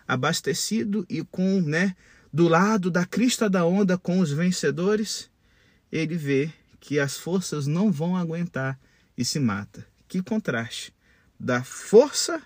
abastecido 0.08 1.06
e 1.10 1.24
com, 1.24 1.62
né, 1.62 1.96
do 2.32 2.48
lado 2.48 2.90
da 2.90 3.06
crista 3.06 3.50
da 3.50 3.66
onda 3.66 3.98
com 3.98 4.20
os 4.20 4.32
vencedores, 4.32 5.30
ele 5.92 6.16
vê 6.16 6.52
que 6.80 7.00
as 7.00 7.18
forças 7.18 7.68
não 7.68 7.92
vão 7.92 8.16
aguentar 8.16 8.80
e 9.18 9.24
se 9.24 9.40
mata. 9.40 9.86
Que 10.08 10.22
contraste 10.22 10.94
da 11.44 11.62
força 11.62 12.42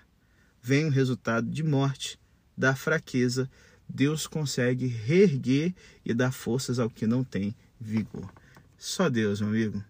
vem 0.60 0.86
o 0.86 0.90
resultado 0.90 1.48
de 1.48 1.62
morte, 1.62 2.18
da 2.56 2.74
fraqueza. 2.74 3.48
Deus 3.88 4.26
consegue 4.26 4.86
reerguer 4.86 5.72
e 6.04 6.12
dar 6.12 6.32
forças 6.32 6.78
ao 6.78 6.90
que 6.90 7.06
não 7.06 7.22
tem 7.22 7.54
vigor. 7.80 8.28
Só 8.76 9.08
Deus, 9.08 9.40
meu 9.40 9.50
amigo, 9.50 9.84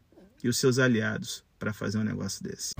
e 0.45 0.49
os 0.49 0.59
seus 0.59 0.79
aliados 0.79 1.43
para 1.59 1.73
fazer 1.73 1.99
um 1.99 2.05
negócio 2.05 2.43
desse. 2.43 2.75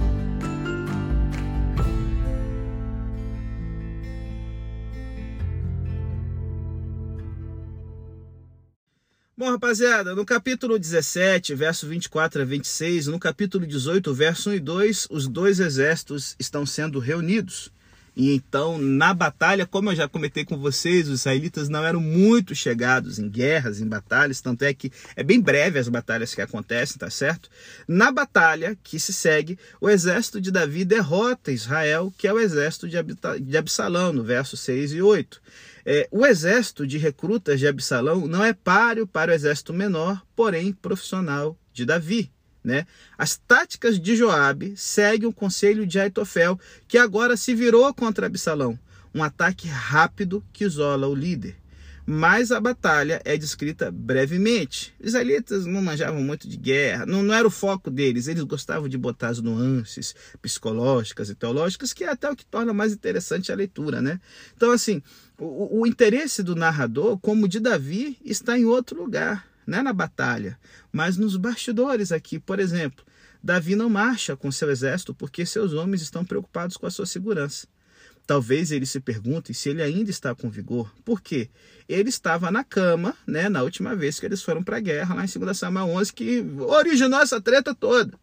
Bom, 9.39 9.53
rapaziada, 9.53 10.17
no 10.17 10.25
capítulo 10.25 10.81
17, 10.81 11.55
verso 11.55 11.87
24 11.87 12.43
a 12.43 12.45
26, 12.45 13.07
no 13.07 13.21
capítulo 13.21 13.65
18, 13.65 14.13
verso 14.13 14.51
1 14.51 14.55
e 14.55 14.59
2, 14.59 15.07
os 15.13 15.29
dois 15.29 15.61
exércitos 15.61 16.35
estão 16.41 16.67
sendo 16.67 16.99
reunidos. 16.99 17.71
E 18.17 18.35
então, 18.35 18.79
na 18.79 19.15
batalha, 19.15 19.65
como 19.65 19.93
eu 19.93 19.95
já 19.95 20.09
comentei 20.09 20.45
com 20.45 20.59
vocês, 20.59 21.07
os 21.07 21.21
israelitas 21.21 21.69
não 21.69 21.85
eram 21.85 22.01
muito 22.01 22.53
chegados 22.53 23.21
em 23.21 23.29
guerras, 23.29 23.81
em 23.81 23.87
batalhas, 23.87 24.41
tanto 24.41 24.65
é 24.65 24.75
que 24.75 24.91
é 25.15 25.23
bem 25.23 25.41
breve 25.41 25.79
as 25.79 25.89
batalhas 25.89 26.35
que 26.35 26.43
acontecem, 26.43 26.99
tá 26.99 27.09
certo? 27.09 27.49
Na 27.87 28.11
batalha 28.11 28.77
que 28.83 28.99
se 28.99 29.13
segue, 29.13 29.57
o 29.81 29.89
exército 29.89 30.41
de 30.41 30.51
Davi 30.51 30.85
derrota 30.85 31.53
Israel, 31.53 32.13
que 32.19 32.27
é 32.27 32.33
o 32.33 32.41
exército 32.41 32.89
de 32.89 33.57
Absalão, 33.57 34.13
no 34.13 34.25
verso 34.25 34.57
6 34.57 34.95
e 34.95 35.01
8. 35.01 35.41
É, 35.91 36.07
o 36.11 36.27
exército 36.27 36.87
de 36.87 36.99
recrutas 36.99 37.59
de 37.59 37.67
Absalão 37.67 38.29
não 38.29 38.45
é 38.45 38.53
páreo 38.53 39.07
para 39.07 39.33
o 39.33 39.35
exército 39.35 39.73
menor, 39.73 40.23
porém 40.37 40.71
profissional 40.71 41.59
de 41.73 41.87
Davi. 41.87 42.31
Né? 42.63 42.87
As 43.17 43.39
táticas 43.39 43.99
de 43.99 44.15
Joabe 44.15 44.75
seguem 44.77 45.27
o 45.27 45.33
conselho 45.33 45.87
de 45.87 45.99
Aitofel, 45.99 46.61
que 46.87 46.99
agora 46.99 47.39
se 47.39 47.55
virou 47.55 47.95
contra 47.95 48.27
Absalão, 48.27 48.79
um 49.15 49.23
ataque 49.23 49.67
rápido 49.67 50.45
que 50.53 50.63
isola 50.63 51.09
o 51.09 51.15
líder. 51.15 51.57
Mas 52.05 52.53
a 52.53 52.61
batalha 52.61 53.23
é 53.25 53.37
descrita 53.39 53.91
brevemente. 53.91 54.95
Os 55.01 55.09
israelitas 55.09 55.65
não 55.65 55.81
manjavam 55.81 56.23
muito 56.23 56.47
de 56.47 56.59
guerra, 56.59 57.07
não, 57.07 57.23
não 57.23 57.35
era 57.35 57.47
o 57.47 57.51
foco 57.51 57.91
deles, 57.91 58.29
eles 58.29 58.45
gostavam 58.45 58.91
de 58.91 58.99
botar 58.99 59.29
as 59.29 59.41
nuances 59.41 60.15
psicológicas 60.43 61.31
e 61.31 61.35
teológicas, 61.35 61.95
que 61.95 62.05
é 62.05 62.11
até 62.11 62.31
o 62.31 62.37
que 62.37 62.45
torna 62.45 62.75
mais 62.75 62.93
interessante 62.93 63.51
a 63.51 63.55
leitura. 63.55 64.03
Né? 64.03 64.21
Então, 64.55 64.71
assim, 64.71 65.03
o, 65.39 65.81
o 65.81 65.87
interesse 65.87 66.43
do 66.43 66.57
narrador, 66.57 67.19
como 67.19 67.49
de 67.49 67.61
Davi, 67.61 68.19
está 68.25 68.59
em 68.59 68.65
outro 68.65 69.01
lugar, 69.01 69.47
não 69.67 69.79
é 69.79 69.83
na 69.83 69.93
batalha, 69.93 70.59
mas 70.93 71.17
nos 71.17 71.37
bastidores 71.37 72.11
aqui. 72.11 72.39
Por 72.39 72.59
exemplo, 72.59 73.05
Davi 73.43 73.77
não 73.77 73.89
marcha 73.89 74.37
com 74.37 74.51
seu 74.51 74.71
exército 74.71 75.15
porque 75.15 75.47
seus 75.47 75.73
homens 75.73 76.03
estão 76.03 76.25
preocupados 76.25 76.77
com 76.77 76.87
a 76.87 76.91
sua 76.91 77.07
segurança. 77.07 77.67
Talvez 78.27 78.71
ele 78.73 78.85
se 78.85 79.01
pergunte 79.01 79.55
se 79.55 79.71
ele 79.71 79.83
ainda 79.83 80.11
está 80.11 80.35
com 80.35 80.51
vigor. 80.51 80.93
Por 81.03 81.21
quê? 81.21 81.49
Ele 81.89 82.11
estava 82.11 82.51
na 82.51 82.63
cama, 82.63 83.17
né, 83.27 83.49
na 83.49 83.63
última 83.63 83.97
vez 83.97 84.21
que 84.21 84.27
eles 84.27 84.43
foram 84.43 84.63
para 84.63 84.77
a 84.77 84.81
guerra, 84.81 85.15
lá 85.15 85.25
em 85.25 85.39
2 85.39 85.57
Samuel 85.57 85.87
11, 85.87 86.13
que 86.13 86.45
originou 86.59 87.21
essa 87.21 87.41
treta 87.41 87.75
toda. 87.75 88.19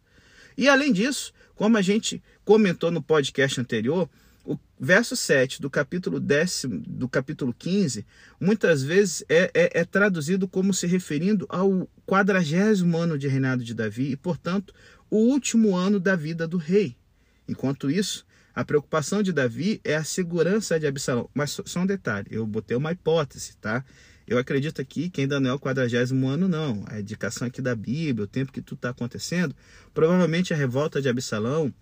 E 0.56 0.68
além 0.68 0.92
disso, 0.92 1.32
como 1.56 1.76
a 1.76 1.82
gente 1.82 2.22
comentou 2.44 2.90
no 2.90 3.02
podcast 3.02 3.60
anterior, 3.60 4.08
o 4.46 4.58
verso 4.78 5.16
7 5.16 5.60
do 5.60 5.68
capítulo 5.68 6.20
10, 6.20 6.66
do 6.86 7.08
capítulo 7.08 7.52
15, 7.52 8.06
muitas 8.40 8.82
vezes 8.82 9.24
é, 9.28 9.50
é, 9.52 9.80
é 9.80 9.84
traduzido 9.84 10.46
como 10.46 10.72
se 10.72 10.86
referindo 10.86 11.46
ao 11.48 11.88
quadragésimo 12.06 12.96
ano 12.96 13.18
de 13.18 13.26
reinado 13.26 13.64
de 13.64 13.74
Davi 13.74 14.12
e, 14.12 14.16
portanto, 14.16 14.72
o 15.10 15.16
último 15.16 15.74
ano 15.74 15.98
da 15.98 16.14
vida 16.14 16.46
do 16.46 16.56
rei. 16.56 16.96
Enquanto 17.48 17.90
isso, 17.90 18.24
a 18.54 18.64
preocupação 18.64 19.22
de 19.22 19.32
Davi 19.32 19.80
é 19.84 19.96
a 19.96 20.04
segurança 20.04 20.78
de 20.78 20.86
Absalão. 20.86 21.28
Mas 21.34 21.60
só 21.64 21.80
um 21.80 21.86
detalhe, 21.86 22.28
eu 22.30 22.46
botei 22.46 22.76
uma 22.76 22.92
hipótese, 22.92 23.56
tá? 23.56 23.84
Eu 24.26 24.38
acredito 24.38 24.80
aqui 24.80 25.08
que 25.08 25.20
ainda 25.20 25.38
não 25.38 25.50
é 25.50 25.52
o 25.54 25.58
quadragésimo 25.58 26.26
ano, 26.28 26.48
não. 26.48 26.84
A 26.88 27.00
indicação 27.00 27.46
aqui 27.46 27.60
da 27.60 27.76
Bíblia, 27.76 28.24
o 28.24 28.28
tempo 28.28 28.52
que 28.52 28.62
tudo 28.62 28.78
está 28.78 28.90
acontecendo, 28.90 29.54
provavelmente 29.94 30.52
a 30.52 30.56
revolta 30.56 31.00
de 31.00 31.08
Absalão 31.08 31.72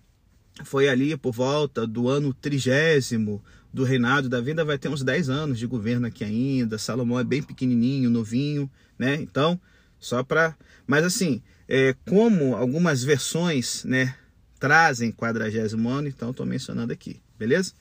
foi 0.62 0.88
ali 0.88 1.16
por 1.16 1.32
volta 1.32 1.86
do 1.86 2.08
ano 2.08 2.32
trigésimo 2.32 3.42
do 3.72 3.82
reinado. 3.82 4.28
Davi 4.28 4.50
ainda 4.50 4.64
vai 4.64 4.78
ter 4.78 4.88
uns 4.88 5.02
10 5.02 5.28
anos 5.28 5.58
de 5.58 5.66
governo 5.66 6.06
aqui 6.06 6.22
ainda. 6.22 6.78
Salomão 6.78 7.18
é 7.18 7.24
bem 7.24 7.42
pequenininho, 7.42 8.08
novinho, 8.08 8.70
né? 8.98 9.16
Então, 9.16 9.60
só 9.98 10.22
para... 10.22 10.56
Mas 10.86 11.04
assim, 11.04 11.42
é, 11.68 11.94
como 12.08 12.54
algumas 12.54 13.02
versões, 13.02 13.84
né, 13.84 14.14
trazem 14.60 15.10
quadragésimo 15.10 15.88
ano, 15.88 16.08
então 16.08 16.30
estou 16.30 16.46
mencionando 16.46 16.92
aqui, 16.92 17.20
beleza? 17.38 17.72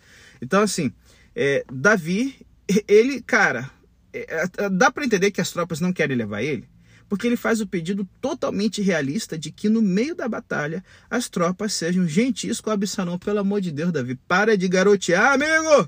Então, 0.42 0.62
assim, 0.62 0.92
é, 1.36 1.64
Davi, 1.72 2.46
ele, 2.88 3.22
cara, 3.22 3.70
é, 4.12 4.46
é 4.58 4.70
dá 4.70 4.92
para 4.92 5.06
entender 5.06 5.32
que 5.32 5.42
as 5.42 5.52
tropas 5.52 5.80
não 5.80 5.94
querem 5.94 6.18
levar 6.18 6.42
ele, 6.42 6.68
porque 7.14 7.28
ele 7.28 7.38
faz 7.38 7.62
o 7.62 7.68
pedido 7.68 8.10
totalmente 8.20 8.82
realista 8.82 9.38
de 9.38 9.52
que 9.52 9.70
no 9.70 9.84
meio 9.84 10.16
da 10.16 10.28
batalha 10.28 10.84
as 11.08 11.30
tropas 11.30 11.72
sejam 11.72 12.08
gentis 12.08 12.60
com 12.60 12.72
Absalão. 12.72 13.20
Pelo 13.20 13.38
amor 13.38 13.62
de 13.62 13.72
Deus, 13.72 13.92
Davi, 13.92 14.16
para 14.28 14.58
de 14.58 14.68
garotear, 14.68 15.34
amigo! 15.34 15.88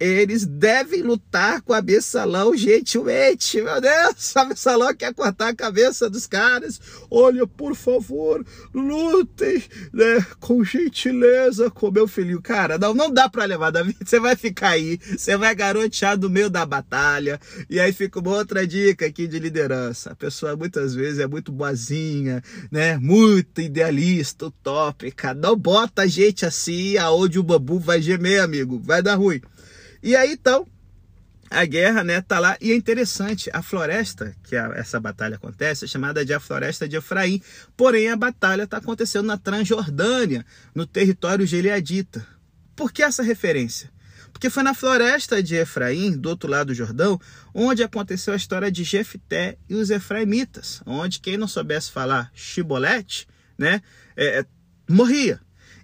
Eles 0.00 0.46
devem 0.46 1.02
lutar 1.02 1.60
com 1.60 1.74
Absalão 1.74 2.56
gentilmente. 2.56 3.60
Meu 3.60 3.78
Deus, 3.82 4.34
Absalão 4.34 4.94
quer 4.94 5.12
cortar 5.12 5.48
a 5.48 5.54
cabeça 5.54 6.08
dos 6.08 6.26
caras. 6.26 6.80
Olha, 7.10 7.46
por 7.46 7.74
favor, 7.76 8.42
lutem 8.72 9.62
né, 9.92 10.24
com 10.40 10.64
gentileza 10.64 11.70
com 11.70 11.90
meu 11.90 12.08
filhinho. 12.08 12.40
Cara, 12.40 12.78
não, 12.78 12.94
não 12.94 13.12
dá 13.12 13.28
para 13.28 13.44
levar, 13.44 13.70
Davi. 13.70 13.94
Você 14.02 14.18
vai 14.18 14.34
ficar 14.36 14.70
aí, 14.70 14.98
você 15.18 15.36
vai 15.36 15.54
garotear 15.54 16.18
no 16.18 16.30
meio 16.30 16.48
da 16.48 16.64
batalha. 16.64 17.38
E 17.68 17.78
aí 17.78 17.92
fica 17.92 18.20
uma 18.20 18.30
outra 18.30 18.66
dica 18.66 19.04
aqui 19.04 19.26
de 19.26 19.38
liderança. 19.38 20.12
A 20.12 20.16
pessoa 20.16 20.56
muitas 20.56 20.94
vezes 20.94 21.18
é 21.18 21.26
muito 21.26 21.52
boazinha, 21.52 22.42
né? 22.70 22.96
Muito 22.96 23.60
idealista, 23.60 24.46
utópica. 24.46 25.34
Não 25.34 25.54
bota 25.54 26.02
a 26.02 26.06
gente 26.06 26.46
assim 26.46 26.96
aonde 26.96 27.38
o 27.38 27.42
bambu 27.42 27.78
vai 27.78 28.00
gemer, 28.00 28.40
amigo. 28.40 28.80
Vai 28.82 29.02
dar 29.02 29.16
ruim. 29.16 29.42
E 30.02 30.16
aí 30.16 30.32
então, 30.32 30.66
a 31.50 31.64
guerra, 31.64 32.04
né, 32.04 32.20
tá 32.20 32.38
lá. 32.38 32.56
E 32.60 32.70
é 32.70 32.76
interessante, 32.76 33.50
a 33.52 33.60
floresta 33.60 34.34
que 34.44 34.54
a, 34.54 34.72
essa 34.76 35.00
batalha 35.00 35.34
acontece 35.34 35.84
é 35.84 35.88
chamada 35.88 36.24
de 36.24 36.32
a 36.32 36.38
floresta 36.38 36.88
de 36.88 36.96
Efraim. 36.96 37.42
Porém, 37.76 38.08
a 38.08 38.16
batalha 38.16 38.62
está 38.62 38.76
acontecendo 38.76 39.26
na 39.26 39.36
Transjordânia, 39.36 40.46
no 40.74 40.86
território 40.86 41.44
gileadita. 41.44 42.24
Por 42.76 42.92
que 42.92 43.02
essa 43.02 43.22
referência? 43.22 43.90
Porque 44.32 44.48
foi 44.48 44.62
na 44.62 44.74
floresta 44.74 45.42
de 45.42 45.56
Efraim, 45.56 46.16
do 46.16 46.28
outro 46.28 46.48
lado 46.48 46.68
do 46.68 46.74
Jordão, 46.74 47.20
onde 47.52 47.82
aconteceu 47.82 48.32
a 48.32 48.36
história 48.36 48.70
de 48.70 48.84
Jefté 48.84 49.58
e 49.68 49.74
os 49.74 49.90
efraimitas, 49.90 50.80
onde 50.86 51.18
quem 51.18 51.36
não 51.36 51.48
soubesse 51.48 51.90
falar 51.90 52.30
chibolete, 52.32 53.26
né, 53.58 53.82
é, 54.16 54.38
é 54.38 54.46
morria. 54.88 55.40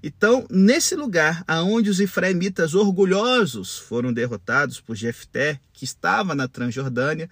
Então, 0.06 0.46
nesse 0.48 0.94
lugar 0.94 1.42
aonde 1.48 1.90
os 1.90 1.98
efraimitas 1.98 2.74
orgulhosos 2.74 3.76
foram 3.76 4.12
derrotados 4.12 4.80
por 4.80 4.94
Jefté, 4.94 5.58
que 5.72 5.84
estava 5.84 6.32
na 6.32 6.46
Transjordânia, 6.46 7.28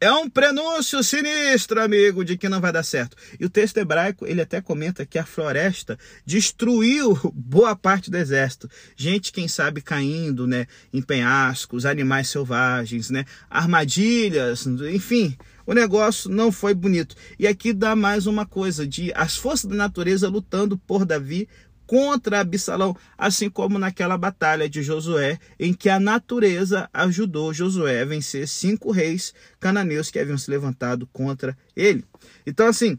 é 0.00 0.10
um 0.10 0.28
prenúncio 0.28 1.04
sinistro, 1.04 1.80
amigo, 1.80 2.24
de 2.24 2.36
que 2.36 2.48
não 2.48 2.60
vai 2.60 2.72
dar 2.72 2.82
certo. 2.82 3.16
E 3.38 3.44
o 3.44 3.48
texto 3.48 3.76
hebraico, 3.76 4.26
ele 4.26 4.40
até 4.42 4.60
comenta 4.60 5.06
que 5.06 5.20
a 5.20 5.24
floresta 5.24 5.96
destruiu 6.24 7.16
boa 7.32 7.76
parte 7.76 8.10
do 8.10 8.18
exército. 8.18 8.68
Gente, 8.96 9.30
quem 9.30 9.46
sabe, 9.46 9.80
caindo, 9.80 10.48
né, 10.48 10.66
em 10.92 11.00
penhascos, 11.00 11.86
animais 11.86 12.28
selvagens, 12.28 13.08
né, 13.08 13.24
armadilhas, 13.48 14.66
enfim, 14.66 15.36
o 15.66 15.72
negócio 15.72 16.30
não 16.30 16.52
foi 16.52 16.74
bonito. 16.74 17.16
E 17.38 17.46
aqui 17.46 17.72
dá 17.72 17.96
mais 17.96 18.26
uma 18.26 18.46
coisa 18.46 18.86
de 18.86 19.12
as 19.14 19.36
forças 19.36 19.68
da 19.68 19.76
natureza 19.76 20.28
lutando 20.28 20.78
por 20.78 21.04
Davi 21.04 21.48
contra 21.86 22.40
Absalão, 22.40 22.96
assim 23.16 23.48
como 23.48 23.78
naquela 23.78 24.18
batalha 24.18 24.68
de 24.68 24.82
Josué, 24.82 25.38
em 25.58 25.72
que 25.72 25.88
a 25.88 26.00
natureza 26.00 26.90
ajudou 26.92 27.54
Josué 27.54 28.02
a 28.02 28.04
vencer 28.04 28.48
cinco 28.48 28.90
reis 28.90 29.32
cananeus 29.60 30.10
que 30.10 30.18
haviam 30.18 30.36
se 30.36 30.50
levantado 30.50 31.06
contra 31.12 31.56
ele. 31.74 32.04
Então, 32.46 32.66
assim, 32.66 32.98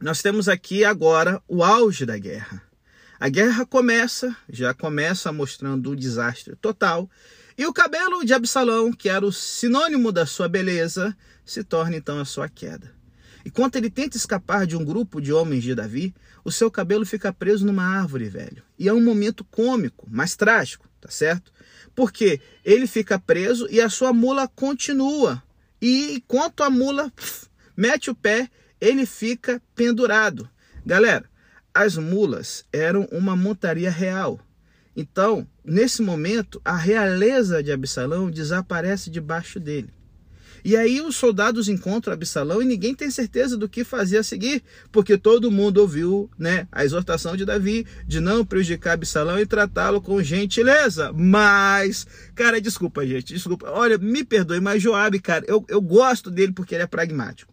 nós 0.00 0.20
temos 0.22 0.48
aqui 0.48 0.84
agora 0.84 1.42
o 1.46 1.62
auge 1.62 2.04
da 2.04 2.18
guerra. 2.18 2.62
A 3.20 3.28
guerra 3.28 3.66
começa, 3.66 4.36
já 4.48 4.72
começa 4.72 5.32
mostrando 5.32 5.90
o 5.90 5.96
desastre 5.96 6.54
total, 6.56 7.10
e 7.56 7.66
o 7.66 7.72
cabelo 7.72 8.24
de 8.24 8.32
Absalão, 8.32 8.92
que 8.92 9.08
era 9.08 9.26
o 9.26 9.32
sinônimo 9.32 10.12
da 10.12 10.24
sua 10.24 10.48
beleza, 10.48 11.16
se 11.44 11.64
torna 11.64 11.96
então 11.96 12.20
a 12.20 12.24
sua 12.24 12.48
queda. 12.48 12.97
Enquanto 13.44 13.76
ele 13.76 13.90
tenta 13.90 14.16
escapar 14.16 14.66
de 14.66 14.76
um 14.76 14.84
grupo 14.84 15.20
de 15.20 15.32
homens 15.32 15.62
de 15.62 15.74
Davi, 15.74 16.14
o 16.44 16.50
seu 16.50 16.70
cabelo 16.70 17.06
fica 17.06 17.32
preso 17.32 17.64
numa 17.66 17.84
árvore, 17.84 18.28
velho. 18.28 18.62
E 18.78 18.88
é 18.88 18.92
um 18.92 19.02
momento 19.02 19.44
cômico, 19.44 20.06
mas 20.10 20.36
trágico, 20.36 20.88
tá 21.00 21.10
certo? 21.10 21.52
Porque 21.94 22.40
ele 22.64 22.86
fica 22.86 23.18
preso 23.18 23.66
e 23.70 23.80
a 23.80 23.88
sua 23.88 24.12
mula 24.12 24.48
continua. 24.48 25.42
E 25.80 26.14
enquanto 26.16 26.62
a 26.62 26.70
mula 26.70 27.12
mete 27.76 28.10
o 28.10 28.14
pé, 28.14 28.50
ele 28.80 29.06
fica 29.06 29.62
pendurado. 29.74 30.48
Galera, 30.84 31.24
as 31.74 31.96
mulas 31.96 32.64
eram 32.72 33.08
uma 33.12 33.36
montaria 33.36 33.90
real. 33.90 34.40
Então, 34.96 35.46
nesse 35.64 36.02
momento, 36.02 36.60
a 36.64 36.76
realeza 36.76 37.62
de 37.62 37.70
Absalão 37.70 38.28
desaparece 38.30 39.10
debaixo 39.10 39.60
dele. 39.60 39.92
E 40.64 40.76
aí 40.76 41.00
os 41.00 41.16
soldados 41.16 41.68
encontram 41.68 42.12
Absalão 42.12 42.60
e 42.62 42.64
ninguém 42.64 42.94
tem 42.94 43.10
certeza 43.10 43.56
do 43.56 43.68
que 43.68 43.84
fazer 43.84 44.18
a 44.18 44.22
seguir, 44.22 44.62
porque 44.90 45.16
todo 45.16 45.50
mundo 45.50 45.78
ouviu 45.78 46.30
né, 46.38 46.66
a 46.70 46.84
exortação 46.84 47.36
de 47.36 47.44
Davi 47.44 47.86
de 48.06 48.20
não 48.20 48.44
prejudicar 48.44 48.94
Absalão 48.94 49.38
e 49.38 49.46
tratá-lo 49.46 50.00
com 50.00 50.22
gentileza. 50.22 51.12
Mas, 51.12 52.06
cara, 52.34 52.60
desculpa, 52.60 53.06
gente, 53.06 53.34
desculpa. 53.34 53.70
Olha, 53.70 53.98
me 53.98 54.24
perdoe, 54.24 54.60
mas 54.60 54.82
Joabe, 54.82 55.20
cara, 55.20 55.44
eu, 55.48 55.64
eu 55.68 55.80
gosto 55.80 56.30
dele 56.30 56.52
porque 56.52 56.74
ele 56.74 56.84
é 56.84 56.86
pragmático. 56.86 57.52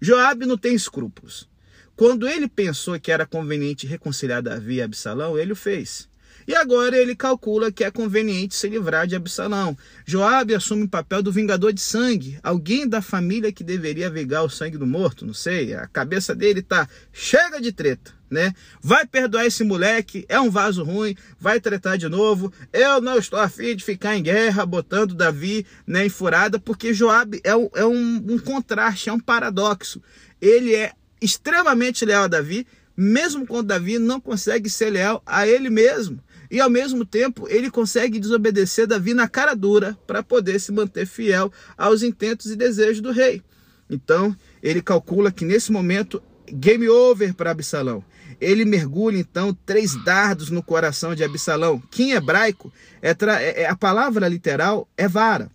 Joabe 0.00 0.46
não 0.46 0.58
tem 0.58 0.74
escrúpulos. 0.74 1.48
Quando 1.96 2.28
ele 2.28 2.48
pensou 2.48 2.98
que 2.98 3.12
era 3.12 3.24
conveniente 3.24 3.86
reconciliar 3.86 4.42
Davi 4.42 4.74
e 4.74 4.82
Absalão, 4.82 5.38
ele 5.38 5.52
o 5.52 5.56
fez. 5.56 6.08
E 6.46 6.54
agora 6.54 6.96
ele 6.96 7.14
calcula 7.14 7.72
que 7.72 7.84
é 7.84 7.90
conveniente 7.90 8.54
se 8.54 8.68
livrar 8.68 9.06
de 9.06 9.16
Absalão. 9.16 9.76
Joabe 10.04 10.54
assume 10.54 10.84
o 10.84 10.88
papel 10.88 11.22
do 11.22 11.32
vingador 11.32 11.72
de 11.72 11.80
sangue, 11.80 12.38
alguém 12.42 12.86
da 12.86 13.00
família 13.00 13.52
que 13.52 13.64
deveria 13.64 14.10
vingar 14.10 14.44
o 14.44 14.50
sangue 14.50 14.76
do 14.76 14.86
morto, 14.86 15.24
não 15.24 15.34
sei. 15.34 15.74
A 15.74 15.86
cabeça 15.86 16.34
dele 16.34 16.60
tá 16.60 16.88
chega 17.12 17.60
de 17.60 17.72
treta, 17.72 18.12
né? 18.30 18.54
Vai 18.82 19.06
perdoar 19.06 19.46
esse 19.46 19.64
moleque, 19.64 20.26
é 20.28 20.38
um 20.38 20.50
vaso 20.50 20.84
ruim, 20.84 21.16
vai 21.40 21.60
tretar 21.60 21.96
de 21.96 22.08
novo. 22.08 22.52
Eu 22.72 23.00
não 23.00 23.18
estou 23.18 23.38
afim 23.38 23.74
de 23.74 23.84
ficar 23.84 24.16
em 24.16 24.22
guerra, 24.22 24.66
botando 24.66 25.14
Davi 25.14 25.66
né, 25.86 26.04
em 26.04 26.10
furada, 26.10 26.58
porque 26.58 26.92
Joabe 26.92 27.40
é, 27.42 27.56
um, 27.56 27.70
é 27.74 27.86
um, 27.86 28.24
um 28.28 28.38
contraste, 28.38 29.08
é 29.08 29.12
um 29.12 29.20
paradoxo. 29.20 30.02
Ele 30.40 30.74
é 30.74 30.92
extremamente 31.20 32.04
leal 32.04 32.24
a 32.24 32.28
Davi, 32.28 32.66
mesmo 32.96 33.46
quando 33.46 33.68
Davi 33.68 33.98
não 33.98 34.20
consegue 34.20 34.68
ser 34.68 34.90
leal 34.90 35.22
a 35.24 35.46
ele 35.46 35.70
mesmo. 35.70 36.20
E 36.54 36.60
ao 36.60 36.70
mesmo 36.70 37.04
tempo, 37.04 37.48
ele 37.48 37.68
consegue 37.68 38.20
desobedecer 38.20 38.86
Davi 38.86 39.12
na 39.12 39.28
cara 39.28 39.56
dura 39.56 39.98
para 40.06 40.22
poder 40.22 40.60
se 40.60 40.70
manter 40.70 41.04
fiel 41.04 41.52
aos 41.76 42.00
intentos 42.00 42.48
e 42.48 42.54
desejos 42.54 43.00
do 43.00 43.10
rei. 43.10 43.42
Então, 43.90 44.36
ele 44.62 44.80
calcula 44.80 45.32
que 45.32 45.44
nesse 45.44 45.72
momento, 45.72 46.22
game 46.48 46.88
over 46.88 47.34
para 47.34 47.50
Absalão. 47.50 48.04
Ele 48.40 48.64
mergulha 48.64 49.18
então 49.18 49.52
três 49.66 50.00
dardos 50.04 50.48
no 50.48 50.62
coração 50.62 51.12
de 51.12 51.24
Absalão, 51.24 51.82
que 51.90 52.04
em 52.04 52.12
hebraico 52.12 52.72
é, 53.02 53.10
é, 53.10 53.62
é 53.62 53.68
a 53.68 53.74
palavra 53.74 54.28
literal 54.28 54.88
é 54.96 55.08
vara. 55.08 55.50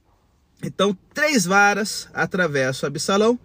Então, 0.62 0.94
três 1.14 1.46
varas 1.46 2.10
atravessam 2.14 2.88
Absalão, 2.88 3.40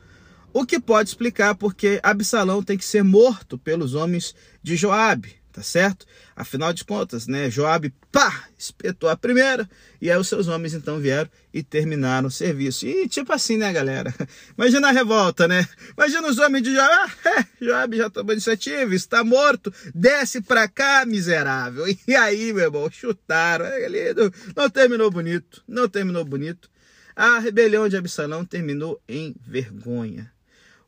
o 0.53 0.67
que 0.67 0.81
pode 0.81 1.11
explicar 1.11 1.55
porque 1.55 2.01
Absalão 2.03 2.65
tem 2.65 2.77
que 2.77 2.85
ser 2.85 3.05
morto 3.05 3.57
pelos 3.57 3.95
homens 3.95 4.35
de 4.61 4.75
Joabe, 4.75 5.44
tá 5.55 5.63
certo? 5.63 6.05
Afinal 6.35 6.73
de 6.73 6.85
contas, 6.85 7.29
né, 7.29 7.49
Joabe, 7.49 7.95
pá, 8.11 8.49
espetou 8.59 9.09
a 9.09 9.17
primeira, 9.17 9.71
e 10.03 10.11
aí 10.11 10.19
os 10.19 10.27
seus 10.27 10.49
homens 10.49 10.75
então 10.75 10.99
vieram 10.99 11.31
e 11.53 11.63
terminaram 11.63 12.27
o 12.27 12.31
serviço. 12.31 12.85
E 12.87 13.09
tipo 13.09 13.33
assim, 13.33 13.57
né, 13.57 13.73
galera? 13.73 14.13
Imagina 14.59 14.89
a 14.89 14.91
revolta, 14.91 15.47
né? 15.47 15.65
Imagina 15.97 16.27
os 16.29 16.39
homens 16.39 16.65
de 16.65 16.75
Joabe, 16.75 17.13
ah, 17.25 17.89
é, 17.95 17.97
já 17.97 18.11
tomou 18.11 18.33
iniciativa, 18.33 18.93
está 18.93 19.23
morto, 19.23 19.73
desce 19.95 20.41
pra 20.41 20.67
cá, 20.67 21.07
miserável. 21.07 21.85
E 22.07 22.15
aí, 22.15 22.53
meu 22.53 22.65
irmão, 22.65 22.91
chutaram, 22.91 23.65
é, 23.65 24.13
não, 24.15 24.31
não 24.57 24.69
terminou 24.71 25.11
bonito, 25.11 25.63
não 25.67 25.89
terminou 25.89 26.25
bonito. 26.25 26.69
A 27.17 27.39
rebelião 27.39 27.89
de 27.89 27.97
Absalão 27.97 28.45
terminou 28.45 29.01
em 29.09 29.35
vergonha. 29.41 30.34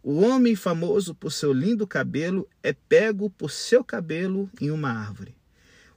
O 0.08 0.20
homem 0.20 0.54
famoso 0.54 1.16
por 1.16 1.32
seu 1.32 1.52
lindo 1.52 1.84
cabelo 1.84 2.48
é 2.62 2.72
pego 2.72 3.28
por 3.28 3.50
seu 3.50 3.82
cabelo 3.82 4.48
em 4.60 4.70
uma 4.70 4.88
árvore. 4.88 5.34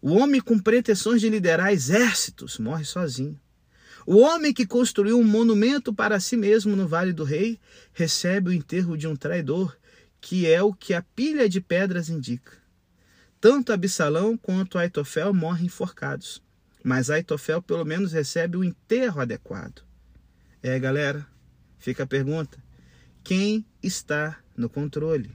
O 0.01 0.15
homem 0.15 0.41
com 0.41 0.57
pretensões 0.57 1.21
de 1.21 1.29
liderar 1.29 1.71
exércitos 1.71 2.57
morre 2.57 2.83
sozinho. 2.85 3.39
O 4.07 4.17
homem 4.17 4.51
que 4.51 4.65
construiu 4.65 5.19
um 5.19 5.23
monumento 5.23 5.93
para 5.93 6.19
si 6.19 6.35
mesmo 6.35 6.75
no 6.75 6.87
Vale 6.87 7.13
do 7.13 7.23
Rei 7.23 7.59
recebe 7.93 8.49
o 8.49 8.51
enterro 8.51 8.97
de 8.97 9.07
um 9.07 9.15
traidor, 9.15 9.77
que 10.19 10.47
é 10.47 10.63
o 10.63 10.73
que 10.73 10.95
a 10.95 11.03
pilha 11.03 11.47
de 11.47 11.61
pedras 11.61 12.09
indica. 12.09 12.53
Tanto 13.39 13.71
Absalão 13.71 14.35
quanto 14.35 14.79
Aitofel 14.79 15.35
morrem 15.35 15.67
enforcados, 15.67 16.41
mas 16.83 17.11
Aitofel 17.11 17.61
pelo 17.61 17.85
menos 17.85 18.11
recebe 18.11 18.57
o 18.57 18.63
enterro 18.63 19.21
adequado. 19.21 19.83
É, 20.63 20.79
galera, 20.79 21.27
fica 21.77 22.05
a 22.05 22.07
pergunta: 22.07 22.57
quem 23.23 23.63
está 23.81 24.37
no 24.55 24.69
controle. 24.69 25.31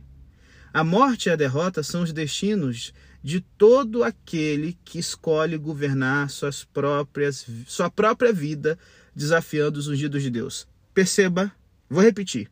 A 0.72 0.82
morte 0.82 1.28
e 1.28 1.32
a 1.32 1.36
derrota 1.36 1.82
são 1.82 2.02
os 2.02 2.12
destinos 2.12 2.92
de 3.22 3.40
todo 3.40 4.04
aquele 4.04 4.76
que 4.84 4.98
escolhe 4.98 5.56
governar 5.56 6.28
suas 6.28 6.64
próprias, 6.64 7.46
sua 7.66 7.88
própria 7.88 8.32
vida, 8.32 8.78
desafiando 9.14 9.78
os 9.78 9.88
ungidos 9.88 10.22
de 10.22 10.30
Deus. 10.30 10.66
Perceba, 10.92 11.50
vou 11.88 12.02
repetir. 12.02 12.50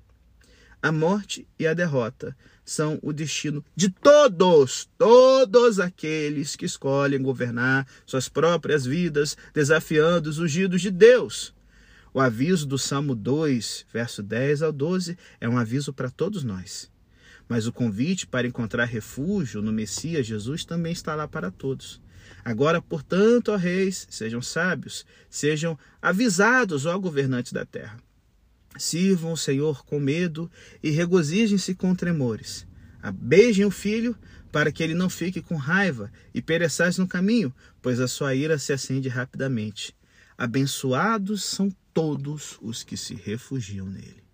A 0.81 0.91
morte 0.91 1.47
e 1.59 1.67
a 1.67 1.75
derrota 1.75 2.37
são 2.65 2.99
o 3.03 3.13
destino 3.13 3.65
de 3.77 3.91
todos, 3.91 4.89
todos 4.97 5.79
aqueles 5.79 6.57
que 6.57 6.65
escolhem 6.65 7.23
governar 7.23 7.87
suas 8.07 8.29
próprias 8.29 8.87
vidas, 8.87 9.37
desafiando 9.53 10.31
os 10.31 10.39
ungidos 10.39 10.81
de 10.81 10.91
Deus. 10.91 11.55
O 12.15 12.21
aviso 12.21 12.67
do 12.67 12.77
Salmo 12.77 13.15
2, 13.15 13.87
verso 13.91 14.23
10 14.23 14.61
ao 14.61 14.71
12, 14.71 15.17
é 15.41 15.49
um 15.49 15.57
aviso 15.57 15.95
para 15.95 16.11
todos 16.11 16.45
nós. 16.45 16.91
Mas 17.49 17.67
o 17.67 17.73
convite 17.73 18.27
para 18.27 18.47
encontrar 18.47 18.85
refúgio 18.85 19.63
no 19.63 19.73
Messias 19.73 20.27
Jesus 20.27 20.65
também 20.65 20.93
está 20.93 21.15
lá 21.15 21.27
para 21.27 21.51
todos. 21.51 22.03
Agora, 22.45 22.83
portanto, 22.83 23.51
ó 23.51 23.57
reis, 23.57 24.07
sejam 24.11 24.43
sábios, 24.43 25.07
sejam 25.31 25.79
avisados, 26.03 26.85
ó 26.85 26.99
governantes 26.99 27.53
da 27.53 27.65
terra. 27.65 27.99
Sirvam 28.77 29.33
o 29.33 29.37
Senhor 29.37 29.83
com 29.85 29.99
medo 29.99 30.51
e 30.83 30.91
regozijem-se 30.91 31.75
com 31.75 31.95
tremores. 31.95 32.67
Beijem 33.15 33.65
o 33.65 33.71
filho 33.71 34.15
para 34.51 34.71
que 34.71 34.83
ele 34.83 34.95
não 34.95 35.09
fique 35.09 35.41
com 35.41 35.57
raiva 35.57 36.13
e 36.35 36.43
pereçais 36.43 36.99
no 36.99 37.09
caminho, 37.09 37.55
pois 37.81 38.01
a 38.01 38.07
sua 38.07 38.35
ira 38.35 38.59
se 38.59 38.73
acende 38.73 39.09
rapidamente. 39.09 39.95
Abençoados 40.43 41.45
são 41.45 41.71
todos 41.95 42.59
os 42.61 42.83
que 42.83 42.97
se 42.97 43.15
refugiam 43.15 43.87
nele. 43.87 44.25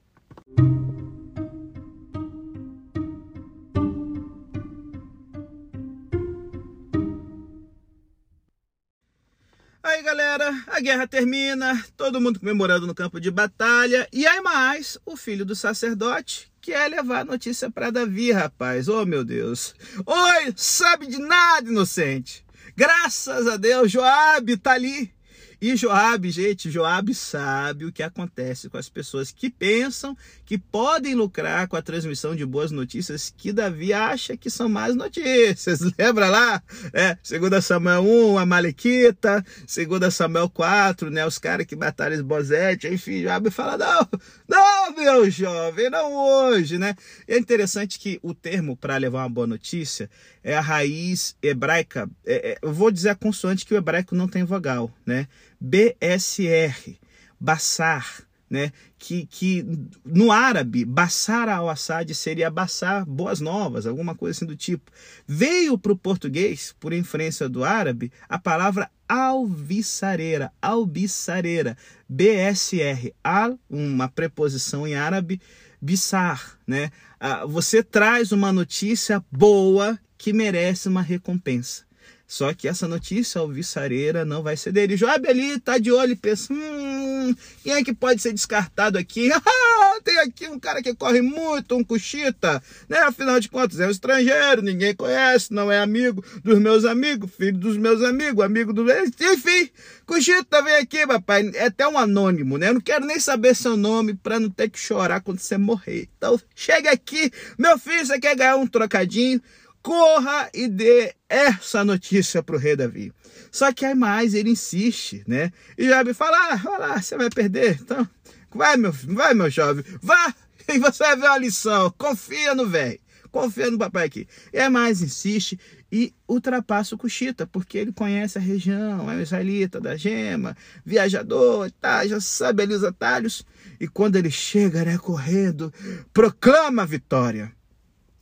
Aí 9.83 10.03
galera, 10.03 10.65
a 10.69 10.81
guerra 10.81 11.07
termina, 11.07 11.85
todo 11.95 12.23
mundo 12.23 12.41
comemorando 12.41 12.87
no 12.87 12.95
campo 12.95 13.21
de 13.21 13.31
batalha, 13.31 14.09
e 14.11 14.27
aí 14.27 14.41
mais 14.41 14.97
o 15.05 15.15
filho 15.15 15.45
do 15.45 15.55
sacerdote 15.55 16.51
quer 16.59 16.89
levar 16.89 17.21
a 17.21 17.25
notícia 17.27 17.71
para 17.71 17.91
Davi, 17.91 18.33
rapaz. 18.33 18.89
Oh 18.89 19.05
meu 19.05 19.23
Deus! 19.23 19.75
Oi, 20.07 20.55
sabe 20.57 21.07
de 21.07 21.19
nada, 21.19 21.69
inocente! 21.69 22.47
Graças 22.75 23.47
a 23.47 23.59
Deus, 23.59 23.93
Joabe 23.93 24.57
tá 24.57 24.73
ali 24.73 25.18
e 25.61 25.75
Joabe, 25.77 26.31
gente, 26.31 26.71
Joabe 26.71 27.15
sabe 27.15 27.85
o 27.85 27.93
que 27.93 28.03
acontece 28.03 28.69
com 28.69 28.77
as 28.77 28.89
pessoas 28.89 29.33
que 29.33 29.51
pensam 29.51 30.17
que 30.47 30.57
podem 30.57 31.17
lucrar 31.17 31.67
com 31.67 31.77
a 31.77 31.83
transmissão 31.83 32.37
de 32.37 32.47
boas 32.47 32.71
notícias 32.71 33.35
que 33.37 33.53
Davi 33.53 33.93
acha 33.93 34.37
que 34.37 34.49
são 34.51 34.69
más 34.69 34.95
notícias. 34.95 35.81
Lembra 35.99 36.29
lá? 36.29 36.63
É, 36.93 37.19
segundo 37.25 37.61
Samuel 37.61 38.03
1, 38.03 38.39
a 38.39 38.47
Malequita, 38.47 39.45
segundo 39.67 40.09
Samuel 40.13 40.49
4, 40.49 41.11
né, 41.11 41.27
os 41.27 41.39
caras 41.39 41.67
que 41.67 41.75
mataram 41.75 42.15
Esbozete, 42.15 42.87
enfim, 42.87 43.23
Joabe 43.23 43.51
fala, 43.51 43.77
não, 43.77 44.09
não, 44.49 44.95
meu 44.95 45.29
jovem, 45.29 45.91
não 45.91 46.15
hoje, 46.15 46.79
né? 46.79 46.95
E 47.27 47.35
é 47.35 47.39
interessante 47.39 47.99
que 47.99 48.21
o 48.23 48.33
termo 48.33 48.77
para 48.77 48.97
levar 48.97 49.23
uma 49.23 49.29
boa 49.29 49.47
notícia 49.47 50.09
é 50.43 50.57
a 50.57 50.61
raiz 50.61 51.37
hebraica, 51.43 52.09
é, 52.25 52.53
é, 52.53 52.59
eu 52.63 52.73
vou 52.73 52.91
dizer 52.91 53.11
a 53.11 53.15
consoante 53.15 53.67
que 53.67 53.75
o 53.75 53.77
hebraico 53.77 54.15
não 54.15 54.29
tem 54.29 54.45
vogal, 54.45 54.91
né? 55.05 55.27
BSR, 55.61 56.99
Bassar, 57.39 58.23
né? 58.51 58.73
Que, 58.99 59.27
que 59.27 59.65
no 60.05 60.33
árabe, 60.33 60.85
Bassar 60.85 61.49
al-Assad 61.49 62.13
seria 62.15 62.51
Bassar 62.51 63.05
Boas 63.05 63.41
Novas, 63.41 63.87
alguma 63.87 64.15
coisa 64.15 64.37
assim 64.37 64.47
do 64.47 64.57
tipo. 64.57 64.91
Veio 65.27 65.79
para 65.79 65.93
o 65.93 65.99
português, 65.99 66.75
por 66.81 66.93
inferência 66.93 67.49
do 67.49 67.65
árabe, 67.65 68.11
a 68.29 68.39
palavra 68.39 68.91
alvissareira, 69.09 70.53
alvissareira, 70.61 71.77
BSR, 72.09 73.15
al, 73.23 73.59
uma 73.69 74.09
preposição 74.09 74.87
em 74.87 74.95
árabe, 74.95 75.41
bissar, 75.81 76.59
né? 76.67 76.91
Ah, 77.21 77.45
você 77.47 77.83
traz 77.83 78.33
uma 78.33 78.53
notícia 78.53 79.25
boa 79.31 79.99
que 80.17 80.33
merece 80.33 80.89
uma 80.89 81.03
recompensa. 81.03 81.88
Só 82.29 82.53
que 82.53 82.69
essa 82.69 82.87
notícia 82.87 83.41
alvissareira 83.41 84.23
não 84.23 84.43
vai 84.43 84.55
ser 84.55 84.71
dele. 84.71 84.99
Joab 84.99 85.27
ali 85.27 85.59
tá 85.59 85.79
de 85.79 85.91
olho 85.91 86.13
e 86.13 86.17
pensa: 86.17 86.53
hum, 86.53 87.35
quem 87.65 87.73
é 87.73 87.83
que 87.83 87.95
pode 87.95 88.21
ser 88.21 88.35
descartado 88.35 88.99
aqui? 88.99 89.31
Ah, 89.91 90.01
tem 90.05 90.19
aqui 90.19 90.47
um 90.47 90.61
cara 90.61 90.83
que 90.83 90.95
corre 90.95 91.23
muito, 91.23 91.75
um 91.75 91.83
cuxita, 91.83 92.63
né? 92.89 92.99
Afinal 92.99 93.41
de 93.41 93.49
contas, 93.49 93.81
é 93.81 93.87
um 93.87 93.91
estrangeiro, 93.91 94.61
ninguém 94.61 94.95
conhece, 94.95 95.53
não 95.53 95.73
é 95.73 95.81
amigo 95.81 96.23
dos 96.45 96.59
meus 96.59 96.85
amigos, 96.85 97.31
filho 97.35 97.57
dos 97.57 97.77
meus 97.77 98.03
amigos, 98.03 98.45
amigo 98.45 98.73
do. 98.73 98.85
Enfim, 98.93 99.71
cuxita 100.07 100.63
vem 100.63 100.77
aqui, 100.77 101.07
papai. 101.07 101.51
É 101.55 101.67
até 101.67 101.89
um 101.89 101.99
anônimo, 101.99 102.59
né? 102.59 102.69
Eu 102.69 102.75
não 102.75 102.81
quero 102.81 103.07
nem 103.07 103.19
saber 103.19 103.57
seu 103.57 103.77
nome 103.77 104.15
para 104.15 104.39
não 104.39 104.51
ter 104.51 104.69
que 104.69 104.79
chorar 104.79 105.21
quando 105.21 105.41
você 105.41 105.57
morrer. 105.57 106.09
Então, 106.17 106.39
chega 106.55 106.91
aqui, 106.91 107.33
meu 107.57 107.79
filho, 107.79 108.05
você 108.05 108.21
quer 108.21 108.37
ganhar 108.37 108.57
um 108.57 108.67
trocadinho? 108.67 109.41
Corra 109.89 110.51
e 110.53 110.69
dê 110.69 111.15
essa 111.31 111.83
notícia 111.83 112.43
para 112.43 112.57
o 112.57 112.59
rei 112.59 112.77
Davi. 112.77 113.11
Só 113.51 113.73
que 113.73 113.87
aí 113.87 113.95
mais 113.95 114.35
ele 114.35 114.51
insiste, 114.51 115.25
né? 115.27 115.51
E 115.79 115.89
Job 115.89 116.13
fala: 116.13 116.37
ah, 116.53 116.57
vai 116.57 116.79
lá, 116.79 117.01
você 117.01 117.17
vai 117.17 117.31
perder. 117.31 117.79
Então, 117.81 118.07
vai, 118.55 118.77
meu 118.77 118.93
vai, 118.93 119.33
meu 119.33 119.49
jovem, 119.49 119.83
vá 120.03 120.35
e 120.69 120.79
você 120.79 121.05
vai 121.05 121.17
ver 121.17 121.27
uma 121.29 121.39
lição. 121.39 121.91
Confia 121.97 122.55
no 122.55 122.69
velho, 122.69 123.01
confia 123.33 123.71
no 123.71 123.79
papai 123.79 124.05
aqui. 124.05 124.29
Aí 124.53 124.69
mais 124.69 125.01
insiste 125.01 125.59
e 125.91 126.13
ultrapassa 126.29 126.95
o 126.95 126.99
Cuxita, 126.99 127.47
porque 127.47 127.79
ele 127.79 127.93
conhece 127.93 128.37
a 128.37 128.43
região, 128.43 129.11
é 129.11 129.15
um 129.15 129.21
israelita 129.23 129.81
da 129.81 129.97
gema, 129.97 130.55
viajador, 130.85 131.71
tá, 131.81 132.07
já 132.07 132.21
sabe 132.21 132.63
ali 132.63 132.75
os 132.75 132.85
atalhos. 132.85 133.43
E 133.81 133.89
quando 133.89 134.17
ele 134.17 134.31
chega, 134.31 134.85
né, 134.85 134.99
correndo, 134.99 135.73
proclama 136.13 136.83
a 136.83 136.87
vitória. 136.87 137.57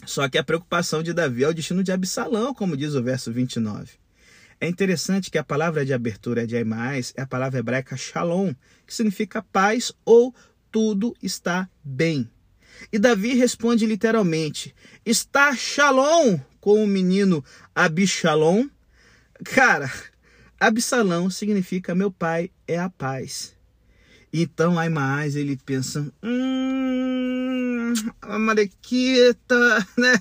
Só 0.06 0.28
que 0.28 0.38
a 0.38 0.44
preocupação 0.44 1.02
de 1.02 1.12
Davi 1.12 1.42
é 1.44 1.48
o 1.48 1.52
destino 1.52 1.82
de 1.82 1.90
Absalão, 1.90 2.54
como 2.54 2.76
diz 2.76 2.94
o 2.94 3.02
verso 3.02 3.32
29. 3.32 3.94
É 4.60 4.68
interessante 4.68 5.30
que 5.30 5.36
a 5.36 5.44
palavra 5.44 5.84
de 5.84 5.92
abertura 5.92 6.46
de 6.46 6.56
Aimais 6.56 7.12
é 7.16 7.22
a 7.22 7.26
palavra 7.26 7.58
hebraica 7.58 7.96
shalom, 7.96 8.54
que 8.86 8.94
significa 8.94 9.42
paz 9.42 9.92
ou 10.04 10.34
tudo 10.70 11.14
está 11.20 11.68
bem. 11.82 12.30
E 12.92 12.98
Davi 12.98 13.34
responde 13.34 13.84
literalmente: 13.84 14.74
Está 15.04 15.54
shalom 15.56 16.38
com 16.60 16.82
o 16.82 16.86
menino 16.86 17.44
Abishalom? 17.74 18.68
Cara, 19.44 19.92
Absalão 20.58 21.28
significa 21.28 21.94
meu 21.94 22.10
pai 22.10 22.50
é 22.66 22.78
a 22.78 22.88
paz. 22.88 23.55
Então 24.38 24.79
Aimais 24.79 25.35
ele 25.35 25.57
pensa: 25.57 26.07
hum, 26.22 27.94
a 28.20 28.38
Mariquita, 28.38 29.88
né? 29.96 30.12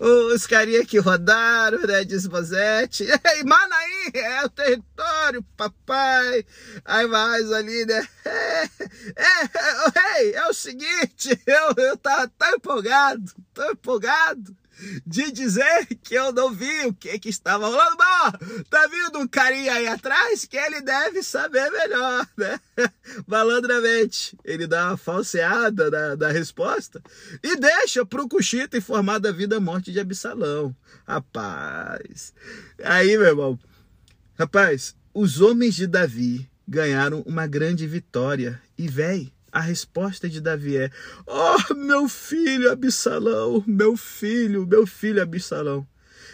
Os 0.00 0.44
carinha 0.44 0.84
que 0.84 0.98
rodaram, 0.98 1.78
né? 1.82 2.02
De 2.02 2.16
Esbozete. 2.16 3.06
E 3.36 3.44
Manaim, 3.44 4.10
é 4.14 4.44
o 4.44 4.48
território, 4.48 5.44
papai. 5.56 6.44
Aí 6.84 7.06
mais 7.06 7.52
ali, 7.52 7.86
né? 7.86 8.06
É, 8.26 8.64
é, 9.16 10.30
é, 10.30 10.32
é 10.36 10.46
o 10.46 10.54
seguinte, 10.54 11.38
eu, 11.46 11.84
eu 11.84 11.96
tá, 11.96 12.26
tá 12.26 12.52
empolgado, 12.52 13.22
tô 13.52 13.70
empolgado 13.70 14.56
de 15.06 15.30
dizer 15.30 15.86
que 16.02 16.14
eu 16.14 16.32
não 16.32 16.52
vi 16.52 16.86
o 16.86 16.92
que 16.94 17.18
que 17.18 17.28
estava 17.28 17.66
rolando. 17.66 17.96
Bom, 17.96 18.62
tá 18.70 18.86
vindo 18.86 19.18
um 19.18 19.26
carinha 19.26 19.74
aí 19.74 19.86
atrás 19.86 20.44
que 20.44 20.56
ele 20.56 20.80
deve 20.80 21.22
saber 21.22 21.70
melhor, 21.70 22.26
né? 22.36 22.60
Malandramente, 23.26 24.36
ele 24.44 24.66
dá 24.66 24.88
uma 24.88 24.96
falseada 24.96 25.90
da, 25.90 26.14
da 26.14 26.28
resposta 26.30 27.02
e 27.42 27.56
deixa 27.56 28.04
pro 28.04 28.28
Cuxita 28.28 28.76
informar 28.76 29.18
da 29.18 29.32
vida 29.32 29.56
e 29.56 29.60
morte 29.60 29.92
de 29.92 30.00
Absalão. 30.00 30.74
Rapaz, 31.06 32.32
aí, 32.82 33.16
meu 33.18 33.26
irmão, 33.26 33.58
rapaz, 34.38 34.94
os 35.12 35.40
homens 35.40 35.74
de 35.74 35.86
Davi 35.86 36.48
ganharam 36.66 37.20
uma 37.26 37.46
grande 37.46 37.86
vitória 37.86 38.60
e, 38.76 38.88
véi, 38.88 39.33
a 39.54 39.60
resposta 39.60 40.28
de 40.28 40.40
Davi 40.40 40.76
é: 40.76 40.90
Oh, 41.24 41.74
meu 41.74 42.08
filho 42.08 42.72
Absalão, 42.72 43.62
meu 43.64 43.96
filho, 43.96 44.66
meu 44.66 44.84
filho 44.84 45.22
Absalão. 45.22 45.86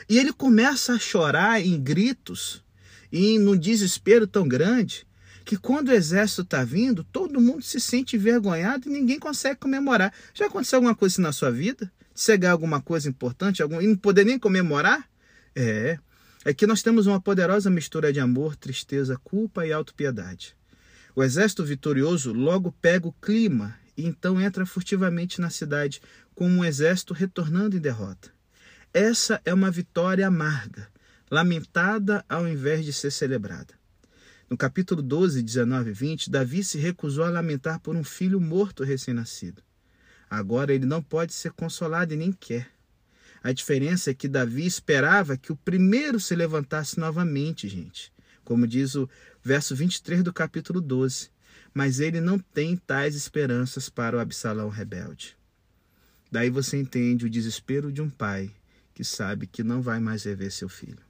E 0.08 0.18
ele 0.18 0.32
começa 0.32 0.94
a 0.94 0.98
chorar 0.98 1.60
em 1.60 1.78
gritos 1.78 2.64
e 3.12 3.38
num 3.38 3.56
desespero 3.56 4.26
tão 4.26 4.48
grande 4.48 5.06
que 5.44 5.56
quando 5.56 5.88
o 5.88 5.92
exército 5.92 6.42
está 6.42 6.64
vindo, 6.64 7.04
todo 7.04 7.40
mundo 7.40 7.62
se 7.62 7.78
sente 7.78 8.16
envergonhado 8.16 8.88
e 8.88 8.92
ninguém 8.92 9.18
consegue 9.18 9.60
comemorar. 9.60 10.12
Já 10.32 10.46
aconteceu 10.46 10.78
alguma 10.78 10.94
coisa 10.94 11.14
assim 11.14 11.22
na 11.22 11.32
sua 11.32 11.50
vida? 11.50 11.92
Cegar 12.14 12.52
alguma 12.52 12.80
coisa 12.80 13.08
importante 13.08 13.62
algum, 13.62 13.80
e 13.80 13.86
não 13.86 13.96
poder 13.96 14.24
nem 14.24 14.38
comemorar? 14.38 15.08
É. 15.54 15.98
É 16.44 16.54
que 16.54 16.66
nós 16.66 16.82
temos 16.82 17.06
uma 17.06 17.20
poderosa 17.20 17.68
mistura 17.68 18.12
de 18.12 18.20
amor, 18.20 18.56
tristeza, 18.56 19.18
culpa 19.22 19.66
e 19.66 19.72
autopiedade. 19.72 20.56
O 21.14 21.22
exército 21.22 21.64
vitorioso 21.64 22.32
logo 22.32 22.72
pega 22.80 23.08
o 23.08 23.12
clima 23.12 23.76
e 23.96 24.06
então 24.06 24.40
entra 24.40 24.64
furtivamente 24.64 25.40
na 25.40 25.50
cidade, 25.50 26.00
como 26.34 26.50
um 26.50 26.64
exército 26.64 27.12
retornando 27.12 27.76
em 27.76 27.80
derrota. 27.80 28.30
Essa 28.92 29.40
é 29.44 29.52
uma 29.52 29.70
vitória 29.70 30.26
amarga, 30.26 30.88
lamentada 31.30 32.24
ao 32.28 32.48
invés 32.48 32.84
de 32.84 32.92
ser 32.92 33.10
celebrada. 33.10 33.74
No 34.48 34.56
capítulo 34.56 35.00
12, 35.00 35.42
19 35.42 35.90
e 35.90 35.92
20, 35.92 36.30
Davi 36.30 36.64
se 36.64 36.76
recusou 36.76 37.24
a 37.24 37.30
lamentar 37.30 37.78
por 37.78 37.94
um 37.94 38.02
filho 38.02 38.40
morto 38.40 38.82
recém-nascido. 38.82 39.62
Agora 40.28 40.74
ele 40.74 40.86
não 40.86 41.02
pode 41.02 41.32
ser 41.32 41.52
consolado 41.52 42.14
e 42.14 42.16
nem 42.16 42.32
quer. 42.32 42.68
A 43.42 43.52
diferença 43.52 44.10
é 44.10 44.14
que 44.14 44.26
Davi 44.28 44.66
esperava 44.66 45.36
que 45.36 45.52
o 45.52 45.56
primeiro 45.56 46.18
se 46.18 46.34
levantasse 46.34 46.98
novamente, 46.98 47.68
gente. 47.68 48.12
Como 48.44 48.66
diz 48.66 48.96
o 48.96 49.08
verso 49.42 49.74
23 49.74 50.22
do 50.22 50.32
capítulo 50.32 50.80
12. 50.80 51.30
Mas 51.72 52.00
ele 52.00 52.20
não 52.20 52.38
tem 52.38 52.76
tais 52.76 53.14
esperanças 53.14 53.88
para 53.88 54.16
o 54.16 54.20
Absalão 54.20 54.68
rebelde. 54.68 55.36
Daí 56.30 56.50
você 56.50 56.76
entende 56.76 57.26
o 57.26 57.30
desespero 57.30 57.92
de 57.92 58.00
um 58.00 58.10
pai 58.10 58.50
que 58.94 59.04
sabe 59.04 59.46
que 59.46 59.62
não 59.62 59.80
vai 59.80 60.00
mais 60.00 60.24
rever 60.24 60.52
seu 60.52 60.68
filho. 60.68 61.02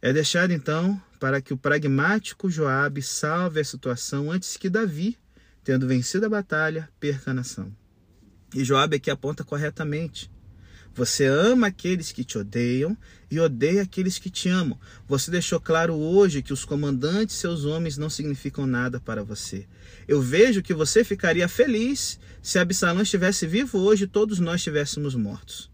É 0.00 0.12
deixado 0.12 0.52
então 0.52 1.00
para 1.18 1.40
que 1.40 1.54
o 1.54 1.56
pragmático 1.56 2.50
Joabe 2.50 3.02
salve 3.02 3.60
a 3.60 3.64
situação 3.64 4.30
antes 4.30 4.56
que 4.56 4.68
Davi, 4.68 5.18
tendo 5.62 5.88
vencido 5.88 6.26
a 6.26 6.28
batalha, 6.28 6.90
perca 7.00 7.30
a 7.30 7.34
nação. 7.34 7.74
E 8.54 8.62
Joabe 8.62 8.96
aqui 8.96 9.10
aponta 9.10 9.42
corretamente. 9.42 10.30
Você 10.94 11.26
ama 11.26 11.66
aqueles 11.66 12.12
que 12.12 12.22
te 12.22 12.38
odeiam 12.38 12.96
e 13.28 13.40
odeia 13.40 13.82
aqueles 13.82 14.16
que 14.16 14.30
te 14.30 14.48
amam. 14.48 14.78
Você 15.08 15.28
deixou 15.28 15.60
claro 15.60 15.94
hoje 15.94 16.40
que 16.40 16.52
os 16.52 16.64
comandantes, 16.64 17.34
seus 17.34 17.64
homens, 17.64 17.98
não 17.98 18.08
significam 18.08 18.64
nada 18.64 19.00
para 19.00 19.24
você. 19.24 19.66
Eu 20.06 20.22
vejo 20.22 20.62
que 20.62 20.72
você 20.72 21.02
ficaria 21.02 21.48
feliz 21.48 22.20
se 22.40 22.60
Absalão 22.60 23.02
estivesse 23.02 23.44
vivo 23.44 23.78
hoje 23.78 24.04
e 24.04 24.08
todos 24.08 24.38
nós 24.38 24.56
estivéssemos 24.56 25.16
mortos. 25.16 25.68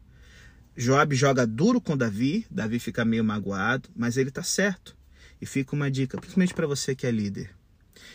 Joab 0.74 1.14
joga 1.14 1.46
duro 1.46 1.82
com 1.82 1.96
Davi, 1.96 2.46
Davi 2.50 2.78
fica 2.78 3.04
meio 3.04 3.22
magoado, 3.22 3.90
mas 3.94 4.16
ele 4.16 4.30
está 4.30 4.42
certo. 4.42 4.96
E 5.38 5.44
fica 5.44 5.74
uma 5.74 5.90
dica, 5.90 6.16
principalmente 6.16 6.54
para 6.54 6.66
você 6.66 6.94
que 6.94 7.06
é 7.06 7.10
líder. 7.10 7.59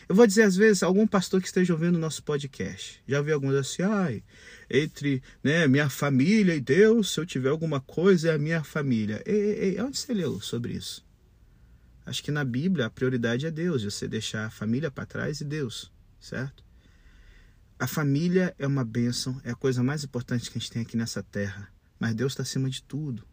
Eu 0.08 0.16
vou 0.16 0.28
dizer 0.28 0.44
às 0.44 0.56
vezes, 0.56 0.84
algum 0.84 1.08
pastor 1.08 1.42
que 1.42 1.48
esteja 1.48 1.74
ouvindo 1.74 1.96
o 1.96 2.00
nosso 2.00 2.22
podcast, 2.24 3.02
já 3.08 3.22
vi 3.22 3.32
alguns 3.32 3.56
assim, 3.56 3.82
ai, 3.82 4.24
entre 4.70 5.22
né, 5.44 5.68
minha 5.68 5.90
família 5.90 6.56
e 6.56 6.62
Deus, 6.62 7.12
se 7.12 7.20
eu 7.20 7.26
tiver 7.26 7.50
alguma 7.50 7.82
coisa, 7.82 8.30
é 8.30 8.36
a 8.36 8.40
minha 8.40 8.64
família. 8.64 9.24
Ei, 9.26 9.76
ei, 9.76 9.82
onde 9.82 9.98
você 9.98 10.14
leu 10.14 10.40
sobre 10.40 10.74
isso? 10.74 11.04
Acho 12.06 12.24
que 12.24 12.30
na 12.30 12.44
Bíblia 12.44 12.86
a 12.86 12.90
prioridade 12.90 13.48
é 13.48 13.52
Deus, 13.52 13.84
você 13.84 14.08
deixar 14.08 14.46
a 14.46 14.52
família 14.52 14.92
para 14.92 15.08
trás 15.08 15.42
e 15.42 15.46
Deus, 15.46 15.92
certo? 16.20 16.64
A 17.80 17.88
família 17.88 18.56
é 18.60 18.68
uma 18.68 18.86
bênção, 18.86 19.42
é 19.44 19.52
a 19.52 19.56
coisa 19.56 19.82
mais 19.82 20.04
importante 20.04 20.52
que 20.52 20.58
a 20.58 20.62
gente 20.62 20.72
tem 20.72 20.84
aqui 20.84 20.96
nessa 20.96 21.24
terra, 21.24 21.68
mas 22.00 22.14
Deus 22.14 22.34
está 22.34 22.44
acima 22.44 22.70
de 22.70 22.84
tudo. 22.84 23.24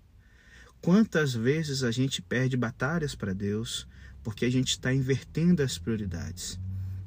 Quantas 0.81 1.35
vezes 1.35 1.85
a 1.85 1.91
gente 1.91 2.23
perde 2.23 2.57
batalhas 2.57 3.15
para 3.15 3.35
Deus 3.35 3.87
porque 4.23 4.45
a 4.45 4.51
gente 4.51 4.71
está 4.71 4.93
invertendo 4.93 5.63
as 5.63 5.79
prioridades 5.79 6.59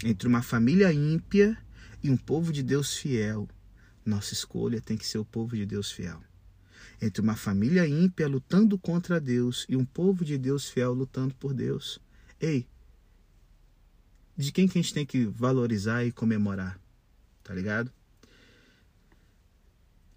entre 0.04 0.28
uma 0.28 0.42
família 0.42 0.92
ímpia 0.94 1.58
e 2.04 2.10
um 2.10 2.18
povo 2.18 2.52
de 2.52 2.62
Deus 2.62 2.96
fiel? 2.98 3.48
Nossa 4.06 4.34
escolha 4.34 4.82
tem 4.82 4.98
que 4.98 5.08
ser 5.08 5.18
o 5.18 5.26
povo 5.26 5.56
de 5.56 5.66
Deus 5.66 5.92
fiel. 5.92 6.22
Entre 7.02 7.22
uma 7.22 7.36
família 7.36 7.88
ímpia 7.88 8.28
lutando 8.28 8.78
contra 8.78 9.20
Deus 9.20 9.66
e 9.68 9.76
um 9.76 9.86
povo 9.86 10.24
de 10.24 10.38
Deus 10.38 10.70
fiel 10.70 10.94
lutando 10.94 11.34
por 11.36 11.54
Deus. 11.54 12.00
Ei, 12.40 12.68
de 14.38 14.52
quem 14.52 14.68
que 14.68 14.78
a 14.78 14.82
gente 14.82 14.94
tem 14.94 15.06
que 15.06 15.26
valorizar 15.26 16.06
e 16.06 16.12
comemorar? 16.12 16.80
Tá 17.44 17.54
ligado? 17.54 17.92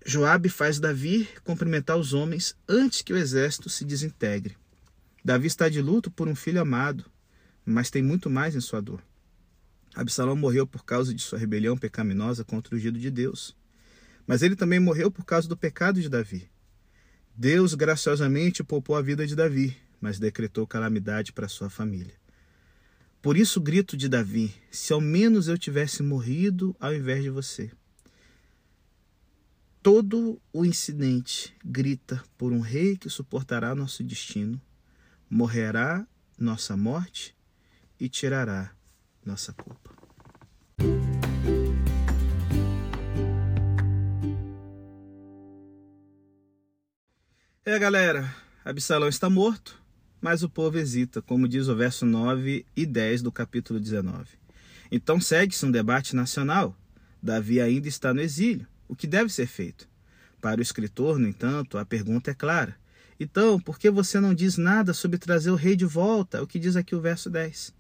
Joabe 0.04 0.48
faz 0.48 0.80
Davi 0.80 1.28
cumprimentar 1.44 1.96
os 1.96 2.12
homens 2.12 2.56
antes 2.68 3.02
que 3.02 3.12
o 3.12 3.16
exército 3.16 3.68
se 3.68 3.84
desintegre. 3.84 4.56
Davi 5.24 5.46
está 5.46 5.68
de 5.68 5.83
luto 5.83 6.11
por 6.11 6.28
um 6.28 6.35
filho 6.35 6.61
amado, 6.61 7.04
mas 7.64 7.90
tem 7.90 8.02
muito 8.02 8.31
mais 8.31 8.54
em 8.54 8.61
sua 8.61 8.81
dor. 8.81 9.02
Absalão 9.94 10.37
morreu 10.37 10.66
por 10.66 10.85
causa 10.85 11.12
de 11.12 11.20
sua 11.22 11.38
rebelião 11.38 11.76
pecaminosa 11.76 12.44
contra 12.44 12.74
o 12.74 12.78
ungido 12.78 12.98
de 12.98 13.11
Deus. 13.11 13.57
Mas 14.26 14.42
ele 14.42 14.54
também 14.54 14.78
morreu 14.78 15.11
por 15.11 15.24
causa 15.24 15.48
do 15.48 15.57
pecado 15.57 16.00
de 16.00 16.09
Davi. 16.09 16.48
Deus 17.35 17.74
graciosamente 17.74 18.62
poupou 18.62 18.96
a 18.96 19.02
vida 19.02 19.26
de 19.26 19.35
Davi, 19.35 19.76
mas 20.00 20.18
decretou 20.18 20.66
calamidade 20.66 21.33
para 21.33 21.48
sua 21.48 21.70
família. 21.70 22.14
Por 23.20 23.37
isso 23.37 23.59
o 23.59 23.62
grito 23.62 23.96
de 23.96 24.09
Davi: 24.09 24.54
se 24.70 24.92
ao 24.92 25.00
menos 25.00 25.48
eu 25.48 25.59
tivesse 25.59 26.02
morrido 26.02 26.76
ao 26.78 26.94
invés 26.94 27.22
de 27.22 27.31
você. 27.31 27.70
Todo 29.83 30.40
o 30.52 30.64
incidente 30.64 31.54
grita 31.64 32.22
por 32.37 32.52
um 32.52 32.61
rei 32.61 32.96
que 32.96 33.09
suportará 33.09 33.74
nosso 33.74 34.04
destino, 34.04 34.61
morrerá 35.30 36.06
nossa 36.38 36.76
morte 36.76 37.34
e 37.98 38.08
tirará 38.08 38.72
nossa 39.24 39.52
culpa. 39.52 39.90
É, 47.64 47.78
galera, 47.78 48.34
Absalão 48.64 49.08
está 49.08 49.28
morto, 49.28 49.78
mas 50.20 50.42
o 50.42 50.48
povo 50.48 50.78
hesita, 50.78 51.20
como 51.20 51.46
diz 51.46 51.68
o 51.68 51.76
verso 51.76 52.06
9 52.06 52.64
e 52.74 52.86
10 52.86 53.20
do 53.22 53.30
capítulo 53.30 53.78
19. 53.78 54.38
Então 54.90 55.20
segue-se 55.20 55.66
um 55.66 55.70
debate 55.70 56.16
nacional. 56.16 56.74
Davi 57.22 57.60
ainda 57.60 57.86
está 57.86 58.14
no 58.14 58.22
exílio. 58.22 58.66
O 58.88 58.96
que 58.96 59.06
deve 59.06 59.30
ser 59.30 59.46
feito? 59.46 59.86
Para 60.40 60.60
o 60.60 60.62
escritor, 60.62 61.18
no 61.18 61.28
entanto, 61.28 61.76
a 61.76 61.84
pergunta 61.84 62.30
é 62.30 62.34
clara. 62.34 62.74
Então, 63.20 63.59
por 63.59 63.78
que 63.78 63.90
você 63.90 64.20
não 64.20 64.33
diz 64.33 64.57
nada 64.57 64.94
sobre 64.94 65.18
trazer 65.18 65.50
o 65.50 65.57
rei 65.57 65.74
de 65.74 65.85
volta? 65.85 66.42
O 66.42 66.46
que 66.46 66.59
diz 66.59 66.76
aqui 66.76 66.94
o 66.94 67.00
verso 67.00 67.28
10. 67.28 67.74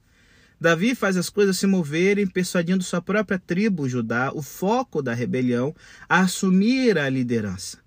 Davi 0.60 0.94
faz 0.94 1.16
as 1.16 1.30
coisas 1.30 1.56
se 1.56 1.66
moverem, 1.68 2.26
persuadindo 2.26 2.82
sua 2.82 3.00
própria 3.00 3.38
tribo, 3.38 3.88
Judá, 3.88 4.32
o 4.34 4.42
foco 4.42 5.00
da 5.00 5.14
rebelião, 5.14 5.74
a 6.08 6.20
assumir 6.20 6.98
a 6.98 7.08
liderança. 7.08 7.78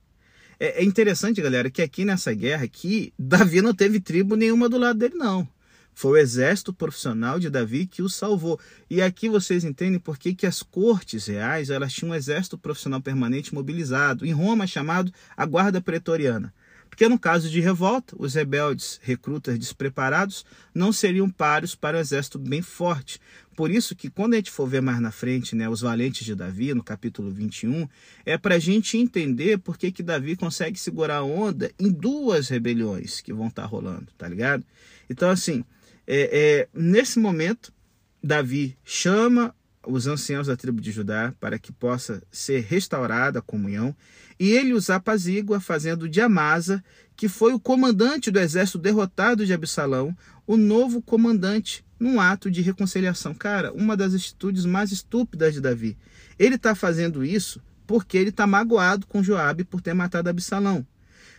É, 0.58 0.82
é 0.82 0.84
interessante, 0.84 1.42
galera, 1.42 1.70
que 1.70 1.82
aqui 1.82 2.06
nessa 2.06 2.34
guerra 2.34 2.64
aqui, 2.64 3.14
Davi 3.20 3.62
não 3.62 3.74
teve 3.74 4.00
tribo 4.00 4.38
nenhuma 4.38 4.70
do 4.70 4.78
lado 4.78 5.00
dele, 5.00 5.16
não. 5.16 5.46
Foi 5.94 6.12
o 6.12 6.18
exército 6.18 6.74
profissional 6.74 7.40
de 7.40 7.50
Davi 7.50 7.86
que 7.86 8.02
o 8.02 8.08
salvou. 8.08 8.58
E 8.90 9.02
aqui 9.02 9.28
vocês 9.28 9.66
entendem 9.66 10.00
por 10.00 10.18
que, 10.18 10.34
que 10.34 10.48
as 10.48 10.64
cortes 10.64 11.28
reais 11.28 11.70
elas 11.70 11.92
tinham 11.92 12.12
um 12.12 12.16
exército 12.16 12.58
profissional 12.58 13.02
permanente 13.02 13.54
mobilizado, 13.54 14.26
em 14.26 14.32
Roma 14.32 14.66
chamado 14.66 15.12
a 15.36 15.46
Guarda 15.46 15.82
Pretoriana. 15.82 16.54
Porque 16.92 17.08
no 17.08 17.18
caso 17.18 17.50
de 17.50 17.62
revolta, 17.62 18.14
os 18.20 18.36
rebeldes 18.36 19.00
recrutas 19.02 19.58
despreparados 19.58 20.46
não 20.76 20.92
seriam 20.92 21.30
páreos 21.30 21.74
para 21.74 21.98
um 21.98 22.02
exército 22.02 22.38
bem 22.38 22.62
forte. 22.62 23.20
por 23.56 23.72
isso 23.72 23.96
que 23.96 24.10
quando 24.10 24.34
a 24.34 24.38
gente 24.38 24.52
for 24.52 24.68
ver 24.68 24.82
mais 24.82 25.00
na 25.00 25.10
frente, 25.10 25.56
né, 25.56 25.70
os 25.70 25.82
valentes 25.82 26.26
de 26.26 26.36
Davi, 26.36 26.74
no 26.74 26.84
capítulo 26.84 27.32
21, 27.32 27.88
é 28.26 28.38
para 28.38 28.56
a 28.56 28.60
gente 28.60 28.98
entender 28.98 29.58
por 29.58 29.78
que, 29.78 29.92
que 29.92 30.04
Davi 30.04 30.36
consegue 30.36 30.78
segurar 30.78 31.18
a 31.18 31.24
onda 31.24 31.72
em 31.80 31.90
duas 31.90 32.50
rebeliões 32.50 33.22
que 33.22 33.34
vão 33.34 33.48
estar 33.48 33.64
tá 33.64 33.68
rolando, 33.68 34.08
tá 34.18 34.28
ligado? 34.28 34.66
Então, 35.10 35.30
assim, 35.30 35.64
é, 36.06 36.68
é, 36.68 36.68
nesse 36.74 37.20
momento, 37.20 37.74
Davi 38.22 38.78
chama 38.84 39.56
os 39.88 40.08
anciãos 40.08 40.48
da 40.48 40.58
tribo 40.58 40.82
de 40.82 40.92
Judá 40.92 41.34
para 41.40 41.58
que 41.58 41.72
possa 41.72 42.22
ser 42.30 42.62
restaurada 42.64 43.40
a 43.40 43.42
comunhão, 43.42 43.96
e 44.42 44.54
ele 44.54 44.74
os 44.74 44.90
apazigua, 44.90 45.60
fazendo 45.60 46.10
de 46.10 46.20
Amasa, 46.20 46.84
que 47.16 47.28
foi 47.28 47.54
o 47.54 47.60
comandante 47.60 48.32
do 48.32 48.40
exército 48.40 48.80
derrotado 48.80 49.46
de 49.46 49.54
Absalão, 49.54 50.18
o 50.48 50.58
novo 50.58 51.00
comandante, 51.00 51.86
num 52.00 52.20
ato 52.20 52.50
de 52.50 52.60
reconciliação. 52.60 53.36
Cara, 53.36 53.72
uma 53.72 53.96
das 53.96 54.16
atitudes 54.16 54.66
mais 54.66 54.92
estúpidas 54.92 55.54
de 55.54 55.62
Davi. 55.62 55.96
Ele 56.40 56.56
está 56.56 56.74
fazendo 56.74 57.24
isso 57.24 57.62
porque 57.86 58.18
ele 58.18 58.32
está 58.32 58.48
magoado 58.48 59.06
com 59.06 59.22
Joabe 59.22 59.64
por 59.64 59.80
ter 59.80 59.94
matado 59.94 60.28
Absalão. 60.28 60.84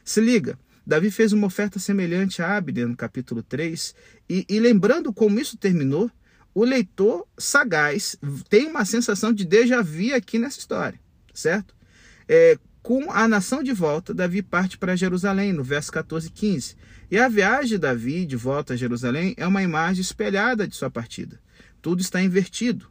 Se 0.05 0.21
liga, 0.21 0.57
Davi 0.87 1.11
fez 1.11 1.33
uma 1.33 1.49
oferta 1.49 1.81
semelhante 1.81 2.41
a 2.41 2.57
Abner 2.57 2.87
no 2.87 2.97
capítulo 2.97 3.43
3, 3.43 3.97
e, 4.31 4.47
e 4.49 4.61
lembrando 4.61 5.12
como 5.12 5.41
isso 5.41 5.57
terminou, 5.57 6.09
o 6.55 6.65
leitor 6.65 7.27
sagaz 7.37 8.17
tem 8.49 8.69
uma 8.69 8.85
sensação 8.85 9.33
de 9.33 9.45
déjà 9.45 9.83
vu 9.83 10.15
aqui 10.15 10.38
nessa 10.38 10.61
história, 10.61 11.01
certo? 11.35 11.75
É, 12.29 12.57
com 12.83 13.12
a 13.12 13.29
nação 13.29 13.62
de 13.62 13.73
volta, 13.73 14.12
Davi 14.12 14.42
parte 14.42 14.77
para 14.77 14.97
Jerusalém, 14.97 15.53
no 15.53 15.62
verso 15.62 15.92
14 15.92 16.27
e 16.27 16.31
15. 16.31 16.77
E 17.12 17.16
a 17.16 17.29
viagem 17.29 17.68
de 17.68 17.79
Davi 17.79 18.27
de 18.27 18.35
volta 18.35 18.75
a 18.75 18.77
Jerusalém 18.77 19.35
é 19.37 19.47
uma 19.47 19.62
imagem 19.62 20.01
espelhada 20.01 20.66
de 20.66 20.75
sua 20.75 20.90
partida. 20.90 21.40
Tudo 21.81 22.01
está 22.01 22.21
invertido. 22.21 22.90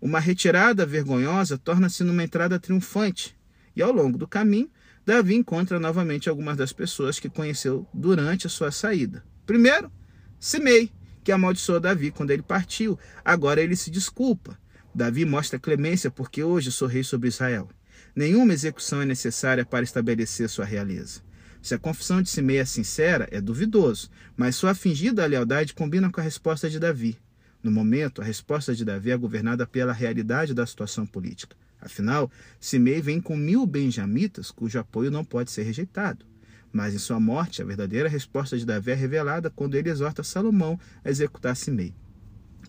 Uma 0.00 0.20
retirada 0.20 0.86
vergonhosa 0.86 1.58
torna-se 1.58 2.04
numa 2.04 2.22
entrada 2.22 2.58
triunfante. 2.60 3.36
E 3.74 3.82
ao 3.82 3.90
longo 3.90 4.16
do 4.16 4.28
caminho, 4.28 4.70
Davi 5.04 5.34
encontra 5.34 5.80
novamente 5.80 6.28
algumas 6.28 6.56
das 6.56 6.72
pessoas 6.72 7.18
que 7.18 7.28
conheceu 7.28 7.84
durante 7.92 8.46
a 8.46 8.50
sua 8.50 8.70
saída. 8.70 9.24
Primeiro, 9.44 9.90
Simei, 10.38 10.92
que 11.24 11.32
amaldiçoou 11.32 11.80
Davi 11.80 12.12
quando 12.12 12.30
ele 12.30 12.42
partiu. 12.42 12.96
Agora 13.24 13.60
ele 13.60 13.74
se 13.74 13.90
desculpa. 13.90 14.56
Davi 14.94 15.24
mostra 15.24 15.58
clemência 15.58 16.12
porque 16.12 16.44
hoje 16.44 16.70
sou 16.70 16.86
rei 16.86 17.02
sobre 17.02 17.28
Israel. 17.28 17.68
Nenhuma 18.14 18.52
execução 18.52 19.00
é 19.00 19.06
necessária 19.06 19.64
para 19.64 19.84
estabelecer 19.84 20.48
sua 20.48 20.66
realeza. 20.66 21.20
Se 21.62 21.74
a 21.74 21.78
confissão 21.78 22.20
de 22.20 22.28
Simei 22.28 22.58
é 22.58 22.64
sincera, 22.64 23.26
é 23.30 23.40
duvidoso, 23.40 24.10
mas 24.36 24.56
sua 24.56 24.74
fingida 24.74 25.24
lealdade 25.24 25.72
combina 25.72 26.10
com 26.10 26.20
a 26.20 26.24
resposta 26.24 26.68
de 26.68 26.78
Davi. 26.78 27.16
No 27.62 27.70
momento, 27.70 28.20
a 28.20 28.24
resposta 28.24 28.74
de 28.74 28.84
Davi 28.84 29.12
é 29.12 29.16
governada 29.16 29.66
pela 29.66 29.92
realidade 29.92 30.52
da 30.52 30.66
situação 30.66 31.06
política. 31.06 31.56
Afinal, 31.80 32.30
Simei 32.60 33.00
vem 33.00 33.20
com 33.20 33.36
mil 33.36 33.64
benjamitas 33.66 34.50
cujo 34.50 34.78
apoio 34.78 35.10
não 35.10 35.24
pode 35.24 35.50
ser 35.50 35.62
rejeitado. 35.62 36.26
Mas 36.72 36.94
em 36.94 36.98
sua 36.98 37.20
morte, 37.20 37.62
a 37.62 37.64
verdadeira 37.64 38.08
resposta 38.08 38.58
de 38.58 38.66
Davi 38.66 38.90
é 38.90 38.94
revelada 38.94 39.48
quando 39.48 39.74
ele 39.74 39.88
exorta 39.88 40.22
Salomão 40.22 40.78
a 41.04 41.10
executar 41.10 41.56
Simei. 41.56 41.94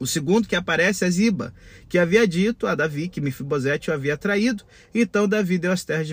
O 0.03 0.05
segundo 0.05 0.49
que 0.49 0.55
aparece 0.57 1.05
é 1.05 1.09
Ziba, 1.09 1.53
que 1.87 1.97
havia 1.97 2.27
dito 2.27 2.67
a 2.67 2.75
Davi 2.75 3.07
que 3.07 3.21
Mefibosete 3.21 3.89
o 3.89 3.93
havia 3.93 4.17
traído. 4.17 4.65
Então 4.93 5.29
Davi 5.29 5.57
deu 5.57 5.71
as 5.71 5.85
terras 5.85 6.09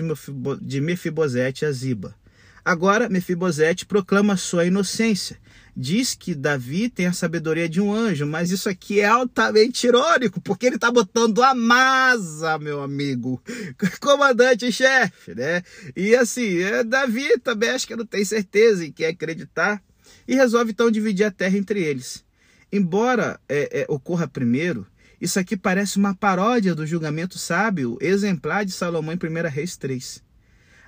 de 0.61 0.79
Mefibosete 0.79 1.65
a 1.65 1.71
Ziba. 1.73 2.15
Agora 2.63 3.09
Mefibosete 3.09 3.85
proclama 3.85 4.37
sua 4.37 4.65
inocência. 4.65 5.37
Diz 5.75 6.15
que 6.15 6.33
Davi 6.33 6.87
tem 6.87 7.07
a 7.07 7.11
sabedoria 7.11 7.67
de 7.67 7.81
um 7.81 7.93
anjo, 7.93 8.25
mas 8.25 8.49
isso 8.49 8.69
aqui 8.69 9.01
é 9.01 9.07
altamente 9.07 9.85
irônico, 9.85 10.39
porque 10.39 10.67
ele 10.67 10.75
está 10.75 10.89
botando 10.89 11.43
a 11.43 11.53
Masa, 11.53 12.57
meu 12.59 12.81
amigo, 12.81 13.43
comandante-chefe, 13.99 15.35
né? 15.35 15.63
E 15.97 16.15
assim, 16.15 16.59
é, 16.59 16.81
Davi 16.81 17.37
também 17.39 17.71
acho 17.71 17.85
que 17.85 17.95
não 17.97 18.05
tem 18.05 18.23
certeza 18.23 18.85
e 18.85 18.91
quer 18.91 19.07
acreditar, 19.07 19.83
e 20.25 20.33
resolve 20.33 20.71
então 20.71 20.89
dividir 20.89 21.25
a 21.25 21.31
terra 21.31 21.57
entre 21.57 21.83
eles. 21.83 22.23
Embora 22.71 23.39
é, 23.49 23.81
é, 23.81 23.85
ocorra 23.89 24.27
primeiro, 24.27 24.87
isso 25.19 25.39
aqui 25.39 25.57
parece 25.57 25.97
uma 25.97 26.15
paródia 26.15 26.73
do 26.73 26.87
julgamento 26.87 27.37
sábio 27.37 27.97
exemplar 27.99 28.65
de 28.65 28.71
Salomão 28.71 29.13
em 29.13 29.17
1 29.17 29.49
Reis 29.49 29.75
3. 29.75 30.23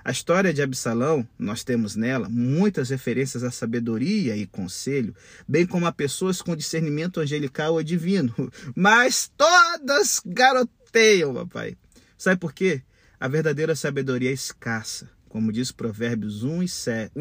A 0.04 0.10
história 0.10 0.52
de 0.52 0.60
Absalão, 0.60 1.26
nós 1.38 1.62
temos 1.62 1.96
nela 1.96 2.28
muitas 2.28 2.90
referências 2.90 3.42
à 3.42 3.50
sabedoria 3.50 4.36
e 4.36 4.46
conselho, 4.46 5.14
bem 5.46 5.66
como 5.66 5.86
a 5.86 5.92
pessoas 5.92 6.42
com 6.42 6.56
discernimento 6.56 7.20
angelical 7.20 7.74
ou 7.74 7.82
divino, 7.82 8.34
mas 8.76 9.30
todas 9.36 10.20
garoteiam, 10.24 11.32
papai. 11.32 11.76
Sabe 12.18 12.40
por 12.40 12.52
quê? 12.52 12.82
A 13.18 13.28
verdadeira 13.28 13.74
sabedoria 13.74 14.30
é 14.30 14.34
escassa 14.34 15.13
como 15.34 15.50
diz 15.50 15.72
Provérbios 15.72 16.44
1, 16.44 16.64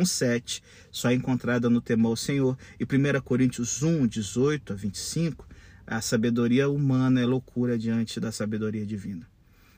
7, 0.06 0.62
só 0.92 1.10
é 1.10 1.16
encontrada 1.16 1.68
no 1.68 1.82
temor 1.82 2.10
ao 2.10 2.16
Senhor. 2.16 2.56
E 2.80 2.84
1 2.84 3.20
Coríntios 3.24 3.82
1, 3.82 4.06
18 4.06 4.72
a 4.72 4.76
25, 4.76 5.48
a 5.88 6.00
sabedoria 6.00 6.70
humana 6.70 7.22
é 7.22 7.26
loucura 7.26 7.76
diante 7.76 8.20
da 8.20 8.32
sabedoria 8.32 8.86
divina. 8.86 9.28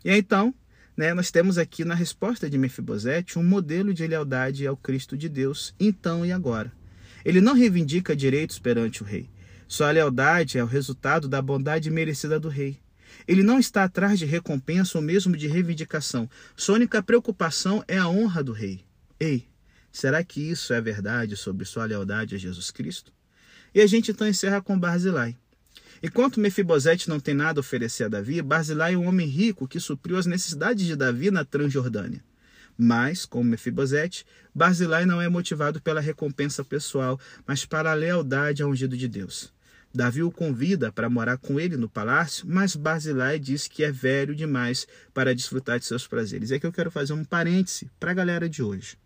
E 0.04 0.12
então, 0.12 0.54
né, 0.98 1.13
nós 1.13 1.32
temos 1.32 1.58
aqui 1.58 1.86
na 1.86 1.95
resposta 1.95 2.50
de 2.50 2.58
Mefibosete 2.58 3.39
um 3.39 3.43
modelo 3.43 3.93
de 3.93 4.06
lealdade 4.06 4.67
ao 4.67 4.76
Cristo 4.76 5.15
de 5.15 5.30
Deus, 5.30 5.74
então 5.80 6.26
e 6.26 6.34
agora. 6.34 6.74
Ele 7.24 7.39
não 7.39 7.54
reivindica 7.54 8.13
direitos 8.13 8.60
perante 8.60 9.02
o 9.02 9.06
rei. 9.06 9.30
Sua 9.65 9.91
lealdade 9.91 10.58
é 10.58 10.63
o 10.63 10.67
resultado 10.67 11.30
da 11.30 11.41
bondade 11.41 11.89
merecida 11.89 12.38
do 12.38 12.50
rei. 12.50 12.82
Ele 13.28 13.44
não 13.44 13.60
está 13.60 13.84
atrás 13.84 14.20
de 14.20 14.26
recompensa 14.26 14.98
ou 14.98 15.04
mesmo 15.04 15.36
de 15.36 15.48
reivindicação. 15.48 16.30
Sua 16.56 16.76
única 16.76 17.02
preocupação 17.02 17.84
é 17.88 17.98
a 17.98 18.08
honra 18.08 18.44
do 18.44 18.52
rei. 18.52 18.84
Ei, 19.20 19.48
será 19.91 20.24
que 20.24 20.41
isso 20.41 20.74
é 20.74 20.82
verdade 20.82 21.36
sobre 21.36 21.65
sua 21.65 21.86
lealdade 21.86 22.36
a 22.36 22.38
Jesus 22.38 22.72
Cristo? 22.72 23.12
E 23.74 23.82
a 23.82 23.88
gente 23.88 24.12
então 24.12 24.28
encerra 24.28 24.62
com 24.62 24.80
Barzilai. 24.80 25.36
Enquanto 26.04 26.39
Mefibosete 26.39 27.10
não 27.10 27.20
tem 27.20 27.34
nada 27.34 27.60
a 27.60 27.62
oferecer 27.62 28.04
a 28.04 28.10
Davi, 28.10 28.41
Barzilai 28.41 28.94
é 28.94 28.98
um 28.98 29.08
homem 29.08 29.28
rico 29.28 29.68
que 29.68 29.80
supriu 29.80 30.18
as 30.18 30.26
necessidades 30.26 30.86
de 30.86 30.96
Davi 30.96 31.32
na 31.32 31.44
Transjordânia. 31.44 32.24
Mas, 32.78 33.26
como 33.26 33.50
Mefibosete, 33.50 34.26
Barzilai 34.54 35.06
não 35.06 35.22
é 35.22 35.30
motivado 35.30 35.82
pela 35.82 36.02
recompensa 36.02 36.63
pessoal, 36.63 37.20
mas 37.48 37.65
para 37.65 37.91
a 37.91 37.96
lealdade 37.96 38.62
ao 38.62 38.70
ungido 38.70 38.98
de 38.98 39.08
Deus. 39.08 39.55
Davi 39.96 40.22
o 40.22 40.30
convida 40.30 40.92
para 40.92 41.10
morar 41.10 41.38
com 41.38 41.58
ele 41.58 41.78
no 41.78 41.88
palácio, 41.88 42.46
mas 42.48 42.76
Barzilai 42.76 43.40
diz 43.40 43.68
que 43.68 43.84
é 43.84 43.92
velho 43.92 44.36
demais 44.36 44.86
para 45.14 45.34
desfrutar 45.34 45.80
de 45.80 45.86
seus 45.86 46.06
prazeres. 46.06 46.52
É 46.52 46.60
que 46.60 46.66
eu 46.68 46.72
quero 46.72 46.92
fazer 46.92 47.14
um 47.14 47.24
parêntese 47.24 47.90
para 47.98 48.12
a 48.12 48.14
galera 48.14 48.50
de 48.50 48.62
hoje. 48.62 48.98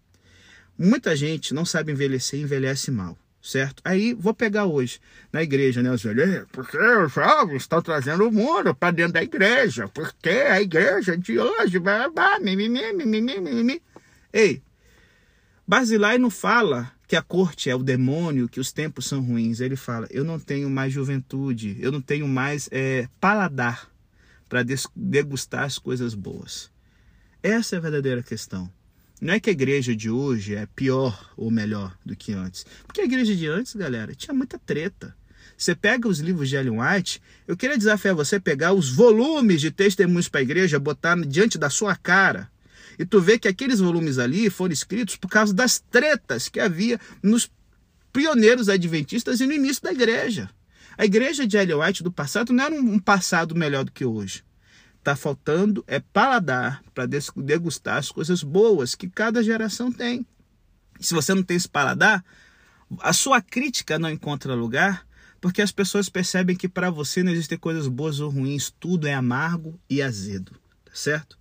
Muita 0.77 1.15
gente 1.15 1.53
não 1.53 1.63
sabe 1.63 1.91
envelhecer 1.91 2.39
e 2.39 2.43
envelhece 2.43 2.89
mal, 2.89 3.15
certo? 3.39 3.83
Aí 3.85 4.15
vou 4.15 4.33
pegar 4.33 4.65
hoje 4.65 4.99
na 5.31 5.43
igreja, 5.43 5.83
né? 5.83 5.91
Os 5.91 6.01
velhos, 6.01 6.47
porque 6.51 6.77
os 6.77 7.13
jovens 7.13 7.61
estão 7.61 7.81
trazendo 7.81 8.27
o 8.27 8.31
mundo 8.31 8.73
para 8.73 8.91
dentro 8.91 9.13
da 9.13 9.21
igreja, 9.21 9.87
porque 9.89 10.29
a 10.29 10.59
igreja 10.59 11.15
de 11.15 11.37
hoje 11.37 11.77
vai. 11.77 12.09
Ei, 14.33 14.63
Barzilai 15.67 16.17
não 16.17 16.31
fala 16.31 16.91
que 17.09 17.15
a 17.15 17.23
corte 17.23 17.71
é 17.71 17.75
o 17.75 17.81
demônio, 17.81 18.47
que 18.47 18.59
os 18.59 18.71
tempos 18.71 19.07
são 19.07 19.19
ruins. 19.19 19.59
Ele 19.59 19.75
fala: 19.75 20.07
Eu 20.11 20.23
não 20.23 20.39
tenho 20.39 20.69
mais 20.69 20.93
juventude, 20.93 21.75
eu 21.79 21.91
não 21.91 21.99
tenho 21.99 22.27
mais 22.27 22.69
é, 22.71 23.09
paladar 23.19 23.89
para 24.47 24.63
degustar 24.95 25.63
as 25.63 25.79
coisas 25.79 26.13
boas. 26.13 26.69
Essa 27.41 27.75
é 27.75 27.77
a 27.79 27.81
verdadeira 27.81 28.21
questão. 28.21 28.71
Não 29.19 29.33
é 29.33 29.39
que 29.39 29.49
a 29.49 29.53
igreja 29.53 29.95
de 29.95 30.07
hoje 30.07 30.53
é 30.53 30.67
pior 30.67 31.33
ou 31.35 31.49
melhor 31.49 31.97
do 32.05 32.15
que 32.15 32.31
antes. 32.31 32.63
Porque 32.85 33.01
a 33.01 33.05
igreja 33.05 33.35
de 33.35 33.47
antes, 33.47 33.75
galera, 33.75 34.13
tinha 34.13 34.33
muita 34.33 34.59
treta. 34.59 35.15
Você 35.57 35.73
pega 35.73 36.07
os 36.07 36.19
livros 36.19 36.47
de 36.47 36.57
Ellen 36.57 36.79
White, 36.79 37.21
eu 37.47 37.57
queria 37.57 37.77
desafiar 37.77 38.13
você 38.13 38.35
a 38.35 38.39
pegar 38.39 38.71
os 38.71 38.91
volumes 38.91 39.59
de 39.59 39.71
testemunhos 39.71 40.29
para 40.29 40.41
a 40.41 40.43
igreja, 40.43 40.79
botar 40.79 41.19
diante 41.25 41.57
da 41.57 41.71
sua 41.71 41.95
cara 41.95 42.49
e 42.99 43.05
tu 43.05 43.21
vê 43.21 43.39
que 43.39 43.47
aqueles 43.47 43.79
volumes 43.79 44.19
ali 44.19 44.49
foram 44.49 44.73
escritos 44.73 45.15
por 45.15 45.29
causa 45.29 45.53
das 45.53 45.79
tretas 45.79 46.49
que 46.49 46.59
havia 46.59 46.99
nos 47.23 47.49
pioneiros 48.11 48.67
adventistas 48.67 49.39
e 49.39 49.47
no 49.47 49.53
início 49.53 49.81
da 49.81 49.93
igreja. 49.93 50.49
A 50.97 51.05
igreja 51.05 51.47
de 51.47 51.55
Ellen 51.55 51.77
White 51.77 52.03
do 52.03 52.11
passado 52.11 52.51
não 52.51 52.61
era 52.61 52.75
um 52.75 52.99
passado 52.99 53.55
melhor 53.55 53.85
do 53.85 53.91
que 53.91 54.03
hoje. 54.03 54.43
Está 54.97 55.15
faltando 55.15 55.81
é 55.87 56.01
paladar 56.01 56.83
para 56.93 57.05
degustar 57.05 57.97
as 57.97 58.11
coisas 58.11 58.43
boas 58.43 58.95
que 58.95 59.07
cada 59.07 59.41
geração 59.41 59.89
tem. 59.89 60.27
se 60.99 61.13
você 61.13 61.33
não 61.33 61.41
tem 61.41 61.55
esse 61.55 61.69
paladar, 61.69 62.21
a 62.99 63.13
sua 63.13 63.41
crítica 63.41 63.97
não 63.97 64.09
encontra 64.09 64.53
lugar, 64.53 65.07
porque 65.39 65.61
as 65.61 65.71
pessoas 65.71 66.09
percebem 66.09 66.53
que 66.53 66.67
para 66.67 66.89
você 66.89 67.23
não 67.23 67.31
existem 67.31 67.57
coisas 67.57 67.87
boas 67.87 68.19
ou 68.19 68.29
ruins, 68.29 68.73
tudo 68.77 69.07
é 69.07 69.13
amargo 69.13 69.79
e 69.89 70.01
azedo, 70.01 70.51
tá 70.83 70.91
certo? 70.93 71.39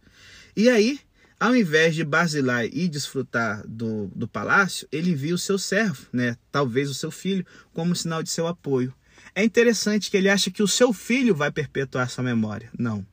E 0.54 0.68
aí, 0.68 1.00
ao 1.41 1.55
invés 1.55 1.95
de 1.95 2.05
basilar 2.05 2.64
e 2.64 2.89
desfrutar 2.89 3.64
do, 3.66 4.09
do 4.09 4.26
palácio, 4.26 4.89
ele 4.91 5.12
envia 5.12 5.34
o 5.34 5.39
seu 5.39 5.59
servo, 5.59 6.07
né, 6.12 6.36
talvez 6.51 6.91
o 6.91 6.95
seu 6.95 7.11
filho, 7.11 7.47
como 7.72 7.95
sinal 7.95 8.22
de 8.22 8.30
seu 8.30 8.47
apoio. 8.47 8.93
É 9.34 9.45
interessante 9.45 10.11
que 10.11 10.16
ele 10.16 10.28
acha 10.28 10.51
que 10.51 10.62
o 10.62 10.68
seu 10.68 10.93
filho 10.93 11.34
vai 11.34 11.51
perpetuar 11.51 12.07
essa 12.07 12.22
memória. 12.22 12.70
Não. 12.76 13.07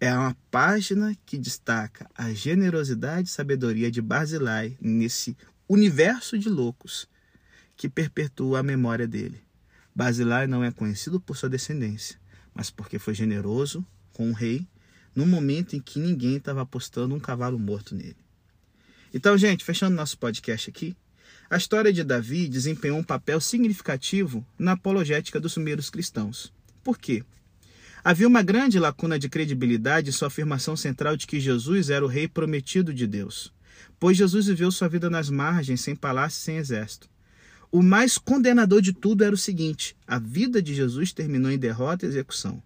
É 0.00 0.12
uma 0.12 0.36
página 0.50 1.14
que 1.26 1.38
destaca 1.38 2.10
a 2.16 2.32
generosidade 2.32 3.28
e 3.28 3.32
sabedoria 3.32 3.90
de 3.90 4.00
Barzilai 4.00 4.76
nesse 4.80 5.36
universo 5.68 6.38
de 6.38 6.48
loucos 6.48 7.06
que 7.76 7.88
perpetua 7.88 8.60
a 8.60 8.62
memória 8.62 9.06
dele. 9.06 9.40
Barzilai 9.94 10.46
não 10.46 10.64
é 10.64 10.70
conhecido 10.72 11.20
por 11.20 11.36
sua 11.36 11.48
descendência, 11.48 12.18
mas 12.54 12.70
porque 12.70 12.98
foi 12.98 13.14
generoso 13.14 13.86
com 14.12 14.30
o 14.30 14.34
rei 14.34 14.66
no 15.14 15.26
momento 15.26 15.74
em 15.74 15.80
que 15.80 15.98
ninguém 15.98 16.36
estava 16.36 16.62
apostando 16.62 17.14
um 17.14 17.20
cavalo 17.20 17.58
morto 17.58 17.94
nele. 17.94 18.16
Então, 19.12 19.36
gente, 19.36 19.64
fechando 19.64 19.96
nosso 19.96 20.16
podcast 20.18 20.70
aqui, 20.70 20.96
a 21.48 21.56
história 21.56 21.92
de 21.92 22.04
Davi 22.04 22.48
desempenhou 22.48 22.98
um 22.98 23.02
papel 23.02 23.40
significativo 23.40 24.46
na 24.58 24.72
apologética 24.72 25.40
dos 25.40 25.54
primeiros 25.54 25.90
cristãos. 25.90 26.52
Por 26.82 26.96
quê? 26.96 27.24
Havia 28.04 28.28
uma 28.28 28.42
grande 28.42 28.78
lacuna 28.78 29.18
de 29.18 29.28
credibilidade 29.28 30.08
em 30.08 30.12
sua 30.12 30.28
afirmação 30.28 30.76
central 30.76 31.16
de 31.16 31.26
que 31.26 31.40
Jesus 31.40 31.90
era 31.90 32.04
o 32.04 32.08
rei 32.08 32.28
prometido 32.28 32.94
de 32.94 33.06
Deus, 33.06 33.52
pois 33.98 34.16
Jesus 34.16 34.46
viveu 34.46 34.70
sua 34.70 34.88
vida 34.88 35.10
nas 35.10 35.28
margens, 35.28 35.80
sem 35.80 35.94
palácio 35.94 36.40
sem 36.40 36.56
exército. 36.56 37.10
O 37.70 37.82
mais 37.82 38.16
condenador 38.16 38.80
de 38.80 38.92
tudo 38.92 39.22
era 39.22 39.34
o 39.34 39.38
seguinte: 39.38 39.96
a 40.06 40.18
vida 40.18 40.62
de 40.62 40.74
Jesus 40.74 41.12
terminou 41.12 41.50
em 41.50 41.58
derrota 41.58 42.06
e 42.06 42.08
execução. 42.08 42.62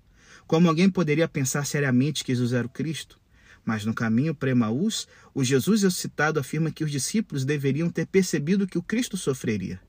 Como 0.47 0.68
alguém 0.68 0.90
poderia 0.90 1.26
pensar 1.26 1.64
seriamente 1.64 2.22
que 2.22 2.34
Jesus 2.34 2.53
era 2.53 2.66
o 2.66 2.70
Cristo? 2.70 3.18
Mas 3.64 3.84
no 3.84 3.95
caminho 3.95 4.34
para 4.34 4.51
Emaús, 4.51 5.09
o 5.32 5.42
Jesus 5.42 5.82
citado 5.95 6.38
afirma 6.38 6.70
que 6.70 6.84
os 6.84 6.90
discípulos 6.90 7.45
deveriam 7.45 7.88
ter 7.88 8.07
percebido 8.07 8.66
que 8.66 8.76
o 8.76 8.82
Cristo 8.82 9.16
sofreria. 9.16 9.80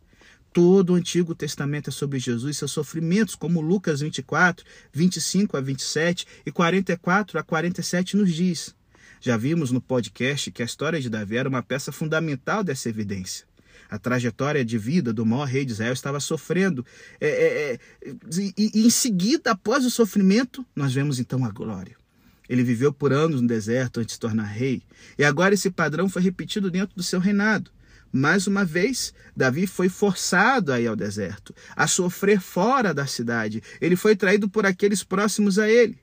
Todo 0.54 0.94
o 0.94 0.96
Antigo 0.96 1.36
Testamento 1.36 1.90
é 1.90 1.92
sobre 1.92 2.18
Jesus 2.18 2.56
e 2.56 2.58
seus 2.60 2.72
sofrimentos, 2.72 3.36
como 3.36 3.60
Lucas 3.60 4.00
24, 4.00 4.66
25 4.94 5.58
a 5.58 5.62
27 5.62 6.26
e 6.46 6.52
44 6.52 7.38
a 7.38 7.44
47 7.44 8.16
nos 8.16 8.34
diz. 8.34 8.74
Já 9.20 9.36
vimos 9.36 9.72
no 9.72 9.82
podcast 9.82 10.50
que 10.52 10.62
a 10.62 10.66
história 10.66 11.02
de 11.02 11.10
Davi 11.10 11.36
era 11.36 11.50
uma 11.50 11.62
peça 11.62 11.92
fundamental 11.92 12.64
dessa 12.64 12.88
evidência. 12.88 13.46
A 13.90 14.00
trajetória 14.00 14.66
de 14.66 14.78
vida 14.78 15.14
do 15.14 15.26
maior 15.26 15.46
rei 15.46 15.66
de 15.66 15.72
Israel 15.72 15.94
estava 15.94 16.20
sofrendo. 16.20 16.86
É, 17.20 17.28
é, 17.28 17.74
é, 17.74 17.80
e, 18.58 18.72
e 18.74 18.86
em 18.86 18.90
seguida, 18.90 19.52
após 19.52 19.86
o 19.86 19.90
sofrimento, 19.90 20.66
nós 20.76 20.94
vemos 20.94 21.20
então 21.20 21.46
a 21.46 21.50
glória. 21.50 21.96
Ele 22.48 22.64
viveu 22.64 22.94
por 22.94 23.12
anos 23.12 23.42
no 23.42 23.48
deserto 23.48 24.00
antes 24.00 24.08
de 24.08 24.14
se 24.14 24.20
tornar 24.20 24.44
rei. 24.44 24.82
E 25.18 25.24
agora 25.24 25.54
esse 25.54 25.70
padrão 25.70 26.08
foi 26.08 26.22
repetido 26.22 26.70
dentro 26.70 26.96
do 26.96 27.04
seu 27.04 27.20
reinado. 27.20 27.72
Mais 28.12 28.48
uma 28.48 28.64
vez, 28.64 29.14
Davi 29.36 29.68
foi 29.68 29.90
forçado 29.90 30.72
a 30.72 30.80
ir 30.80 30.88
ao 30.88 30.96
deserto, 30.96 31.54
a 31.76 31.86
sofrer 31.86 32.40
fora 32.40 32.94
da 32.94 33.06
cidade. 33.06 33.62
Ele 33.82 33.96
foi 33.96 34.16
traído 34.16 34.48
por 34.48 34.66
aqueles 34.66 35.04
próximos 35.04 35.60
a 35.60 35.68
ele. 35.68 36.00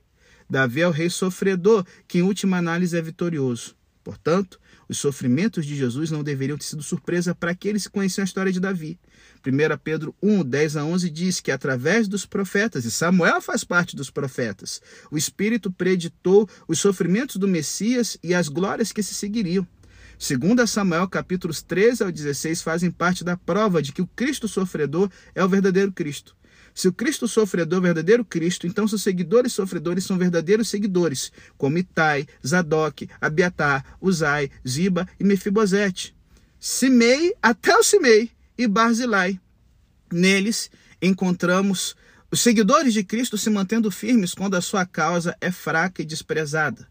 Davi 0.49 0.81
é 0.81 0.87
o 0.87 0.91
rei 0.91 1.09
sofredor, 1.09 1.85
que 2.07 2.19
em 2.19 2.21
última 2.21 2.57
análise 2.57 2.95
é 2.95 3.01
vitorioso. 3.01 3.75
Portanto, 4.03 4.59
os 4.93 4.99
sofrimentos 4.99 5.65
de 5.65 5.75
Jesus 5.75 6.09
não 6.11 6.23
deveriam 6.23 6.57
ter 6.57 6.65
sido 6.65 6.83
surpresa 6.83 7.35
para 7.35 7.51
aqueles 7.51 7.85
que 7.85 7.93
conheciam 7.93 8.23
a 8.23 8.25
história 8.25 8.51
de 8.51 8.59
Davi. 8.59 8.99
1 9.45 9.77
Pedro 9.83 10.15
1, 10.21 10.43
10 10.43 10.77
a 10.77 10.85
11 10.85 11.09
diz 11.09 11.41
que 11.41 11.51
através 11.51 12.07
dos 12.07 12.25
profetas, 12.25 12.85
e 12.85 12.91
Samuel 12.91 13.41
faz 13.41 13.63
parte 13.63 13.95
dos 13.95 14.09
profetas, 14.09 14.81
o 15.11 15.17
Espírito 15.17 15.71
preditou 15.71 16.47
os 16.67 16.79
sofrimentos 16.79 17.37
do 17.37 17.47
Messias 17.47 18.17
e 18.23 18.33
as 18.33 18.47
glórias 18.47 18.91
que 18.91 19.03
se 19.03 19.15
seguiriam. 19.15 19.67
Segundo 20.17 20.65
Samuel, 20.67 21.07
capítulos 21.09 21.61
13 21.63 22.03
ao 22.03 22.11
16 22.11 22.61
fazem 22.61 22.91
parte 22.91 23.23
da 23.23 23.35
prova 23.35 23.81
de 23.81 23.91
que 23.91 24.01
o 24.01 24.07
Cristo 24.07 24.47
sofredor 24.47 25.09
é 25.33 25.43
o 25.43 25.49
verdadeiro 25.49 25.91
Cristo. 25.91 26.35
Se 26.73 26.87
o 26.87 26.93
Cristo 26.93 27.27
sofredor 27.27 27.79
é 27.79 27.83
verdadeiro 27.83 28.25
Cristo, 28.25 28.65
então 28.65 28.87
seus 28.87 29.03
seguidores 29.03 29.53
sofredores 29.53 30.03
são 30.03 30.17
verdadeiros 30.17 30.69
seguidores, 30.69 31.31
como 31.57 31.77
Itai, 31.77 32.27
Zadok, 32.45 33.07
Abiatar, 33.21 33.97
Uzai, 34.01 34.49
Ziba 34.67 35.07
e 35.19 35.23
Mefibosete. 35.23 36.15
Simei 36.59 37.33
até 37.41 37.75
o 37.75 37.83
Simei 37.83 38.31
e 38.57 38.67
Barzilai. 38.67 39.39
Neles 40.11 40.71
encontramos 41.01 41.95
os 42.31 42.39
seguidores 42.39 42.93
de 42.93 43.03
Cristo 43.03 43.37
se 43.37 43.49
mantendo 43.49 43.91
firmes 43.91 44.33
quando 44.33 44.55
a 44.55 44.61
sua 44.61 44.85
causa 44.85 45.37
é 45.39 45.51
fraca 45.51 46.01
e 46.01 46.05
desprezada. 46.05 46.87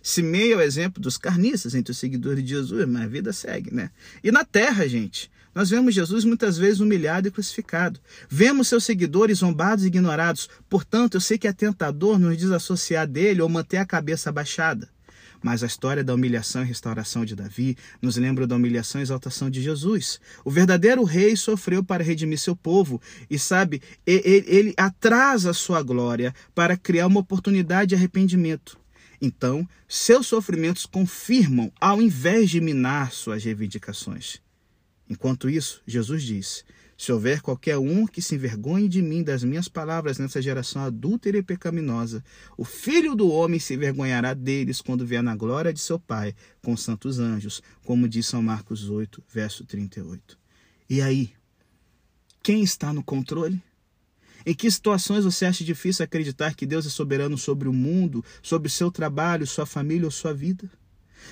Simei 0.00 0.52
é 0.52 0.56
o 0.56 0.60
exemplo 0.60 1.02
dos 1.02 1.18
carniças 1.18 1.74
entre 1.74 1.90
os 1.90 1.98
seguidores 1.98 2.44
de 2.44 2.50
Jesus, 2.50 2.86
mas 2.86 3.02
a 3.02 3.06
vida 3.08 3.32
segue, 3.32 3.74
né? 3.74 3.90
E 4.22 4.30
na 4.30 4.44
terra, 4.44 4.88
gente, 4.88 5.28
nós 5.56 5.70
vemos 5.70 5.94
Jesus 5.94 6.22
muitas 6.22 6.58
vezes 6.58 6.80
humilhado 6.80 7.28
e 7.28 7.30
crucificado. 7.30 7.98
Vemos 8.28 8.68
seus 8.68 8.84
seguidores 8.84 9.38
zombados 9.38 9.84
e 9.84 9.86
ignorados. 9.86 10.50
Portanto, 10.68 11.14
eu 11.14 11.20
sei 11.20 11.38
que 11.38 11.48
é 11.48 11.52
tentador 11.52 12.18
nos 12.18 12.36
desassociar 12.36 13.06
dele 13.06 13.40
ou 13.40 13.48
manter 13.48 13.78
a 13.78 13.86
cabeça 13.86 14.28
abaixada. 14.28 14.86
Mas 15.42 15.62
a 15.62 15.66
história 15.66 16.04
da 16.04 16.12
humilhação 16.12 16.60
e 16.60 16.66
restauração 16.66 17.24
de 17.24 17.34
Davi 17.34 17.74
nos 18.02 18.18
lembra 18.18 18.46
da 18.46 18.54
humilhação 18.54 19.00
e 19.00 19.04
exaltação 19.04 19.48
de 19.48 19.62
Jesus. 19.62 20.20
O 20.44 20.50
verdadeiro 20.50 21.02
rei 21.04 21.34
sofreu 21.34 21.82
para 21.82 22.04
redimir 22.04 22.38
seu 22.38 22.54
povo 22.54 23.00
e, 23.30 23.38
sabe, 23.38 23.80
ele, 24.06 24.74
atrasa 24.76 25.54
sua 25.54 25.82
glória 25.82 26.34
para 26.54 26.76
criar 26.76 27.06
uma 27.06 27.20
oportunidade 27.20 27.88
de 27.88 27.94
arrependimento. 27.94 28.78
Então, 29.22 29.66
seus 29.88 30.26
sofrimentos 30.26 30.84
confirmam 30.84 31.72
ao 31.80 32.02
invés 32.02 32.50
de 32.50 32.60
minar 32.60 33.10
suas 33.10 33.42
reivindicações. 33.42 34.44
Enquanto 35.08 35.48
isso, 35.48 35.82
Jesus 35.86 36.22
diz: 36.22 36.64
Se 36.96 37.12
houver 37.12 37.40
qualquer 37.40 37.78
um 37.78 38.06
que 38.06 38.20
se 38.20 38.34
envergonhe 38.34 38.88
de 38.88 39.00
mim, 39.00 39.22
das 39.22 39.44
minhas 39.44 39.68
palavras 39.68 40.18
nessa 40.18 40.42
geração 40.42 40.82
adúltera 40.82 41.38
e 41.38 41.42
pecaminosa, 41.42 42.24
o 42.56 42.64
filho 42.64 43.14
do 43.14 43.30
homem 43.30 43.60
se 43.60 43.74
envergonhará 43.74 44.34
deles 44.34 44.80
quando 44.80 45.06
vier 45.06 45.22
na 45.22 45.36
glória 45.36 45.72
de 45.72 45.80
seu 45.80 45.98
Pai 45.98 46.34
com 46.62 46.72
os 46.72 46.82
santos 46.82 47.18
anjos, 47.18 47.62
como 47.84 48.08
diz 48.08 48.26
São 48.26 48.42
Marcos 48.42 48.88
8, 48.88 49.22
verso 49.32 49.64
38. 49.64 50.38
E 50.90 51.00
aí? 51.00 51.32
Quem 52.42 52.62
está 52.62 52.92
no 52.92 53.02
controle? 53.02 53.60
Em 54.44 54.54
que 54.54 54.70
situações 54.70 55.24
você 55.24 55.44
acha 55.44 55.64
difícil 55.64 56.04
acreditar 56.04 56.54
que 56.54 56.64
Deus 56.64 56.86
é 56.86 56.88
soberano 56.88 57.36
sobre 57.36 57.68
o 57.68 57.72
mundo, 57.72 58.24
sobre 58.40 58.68
o 58.68 58.70
seu 58.70 58.92
trabalho, 58.92 59.44
sua 59.44 59.66
família 59.66 60.04
ou 60.04 60.10
sua 60.12 60.32
vida? 60.32 60.70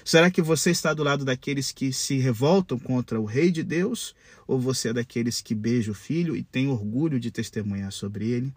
Será 0.04 0.30
que 0.30 0.40
você 0.40 0.70
está 0.70 0.94
do 0.94 1.02
lado 1.02 1.24
daqueles 1.24 1.70
que 1.72 1.92
se 1.92 2.18
revoltam 2.18 2.78
contra 2.78 3.20
o 3.20 3.24
Rei 3.24 3.50
de 3.50 3.62
Deus? 3.62 4.14
Ou 4.46 4.58
você 4.58 4.88
é 4.88 4.92
daqueles 4.92 5.40
que 5.40 5.54
beija 5.54 5.92
o 5.92 5.94
filho 5.94 6.34
e 6.34 6.42
tem 6.42 6.68
orgulho 6.68 7.20
de 7.20 7.30
testemunhar 7.30 7.92
sobre 7.92 8.28
ele? 8.28 8.52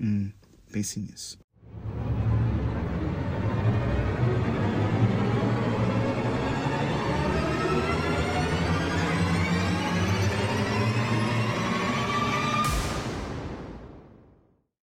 Hum, 0.00 0.30
pense 0.70 1.00
nisso. 1.00 1.38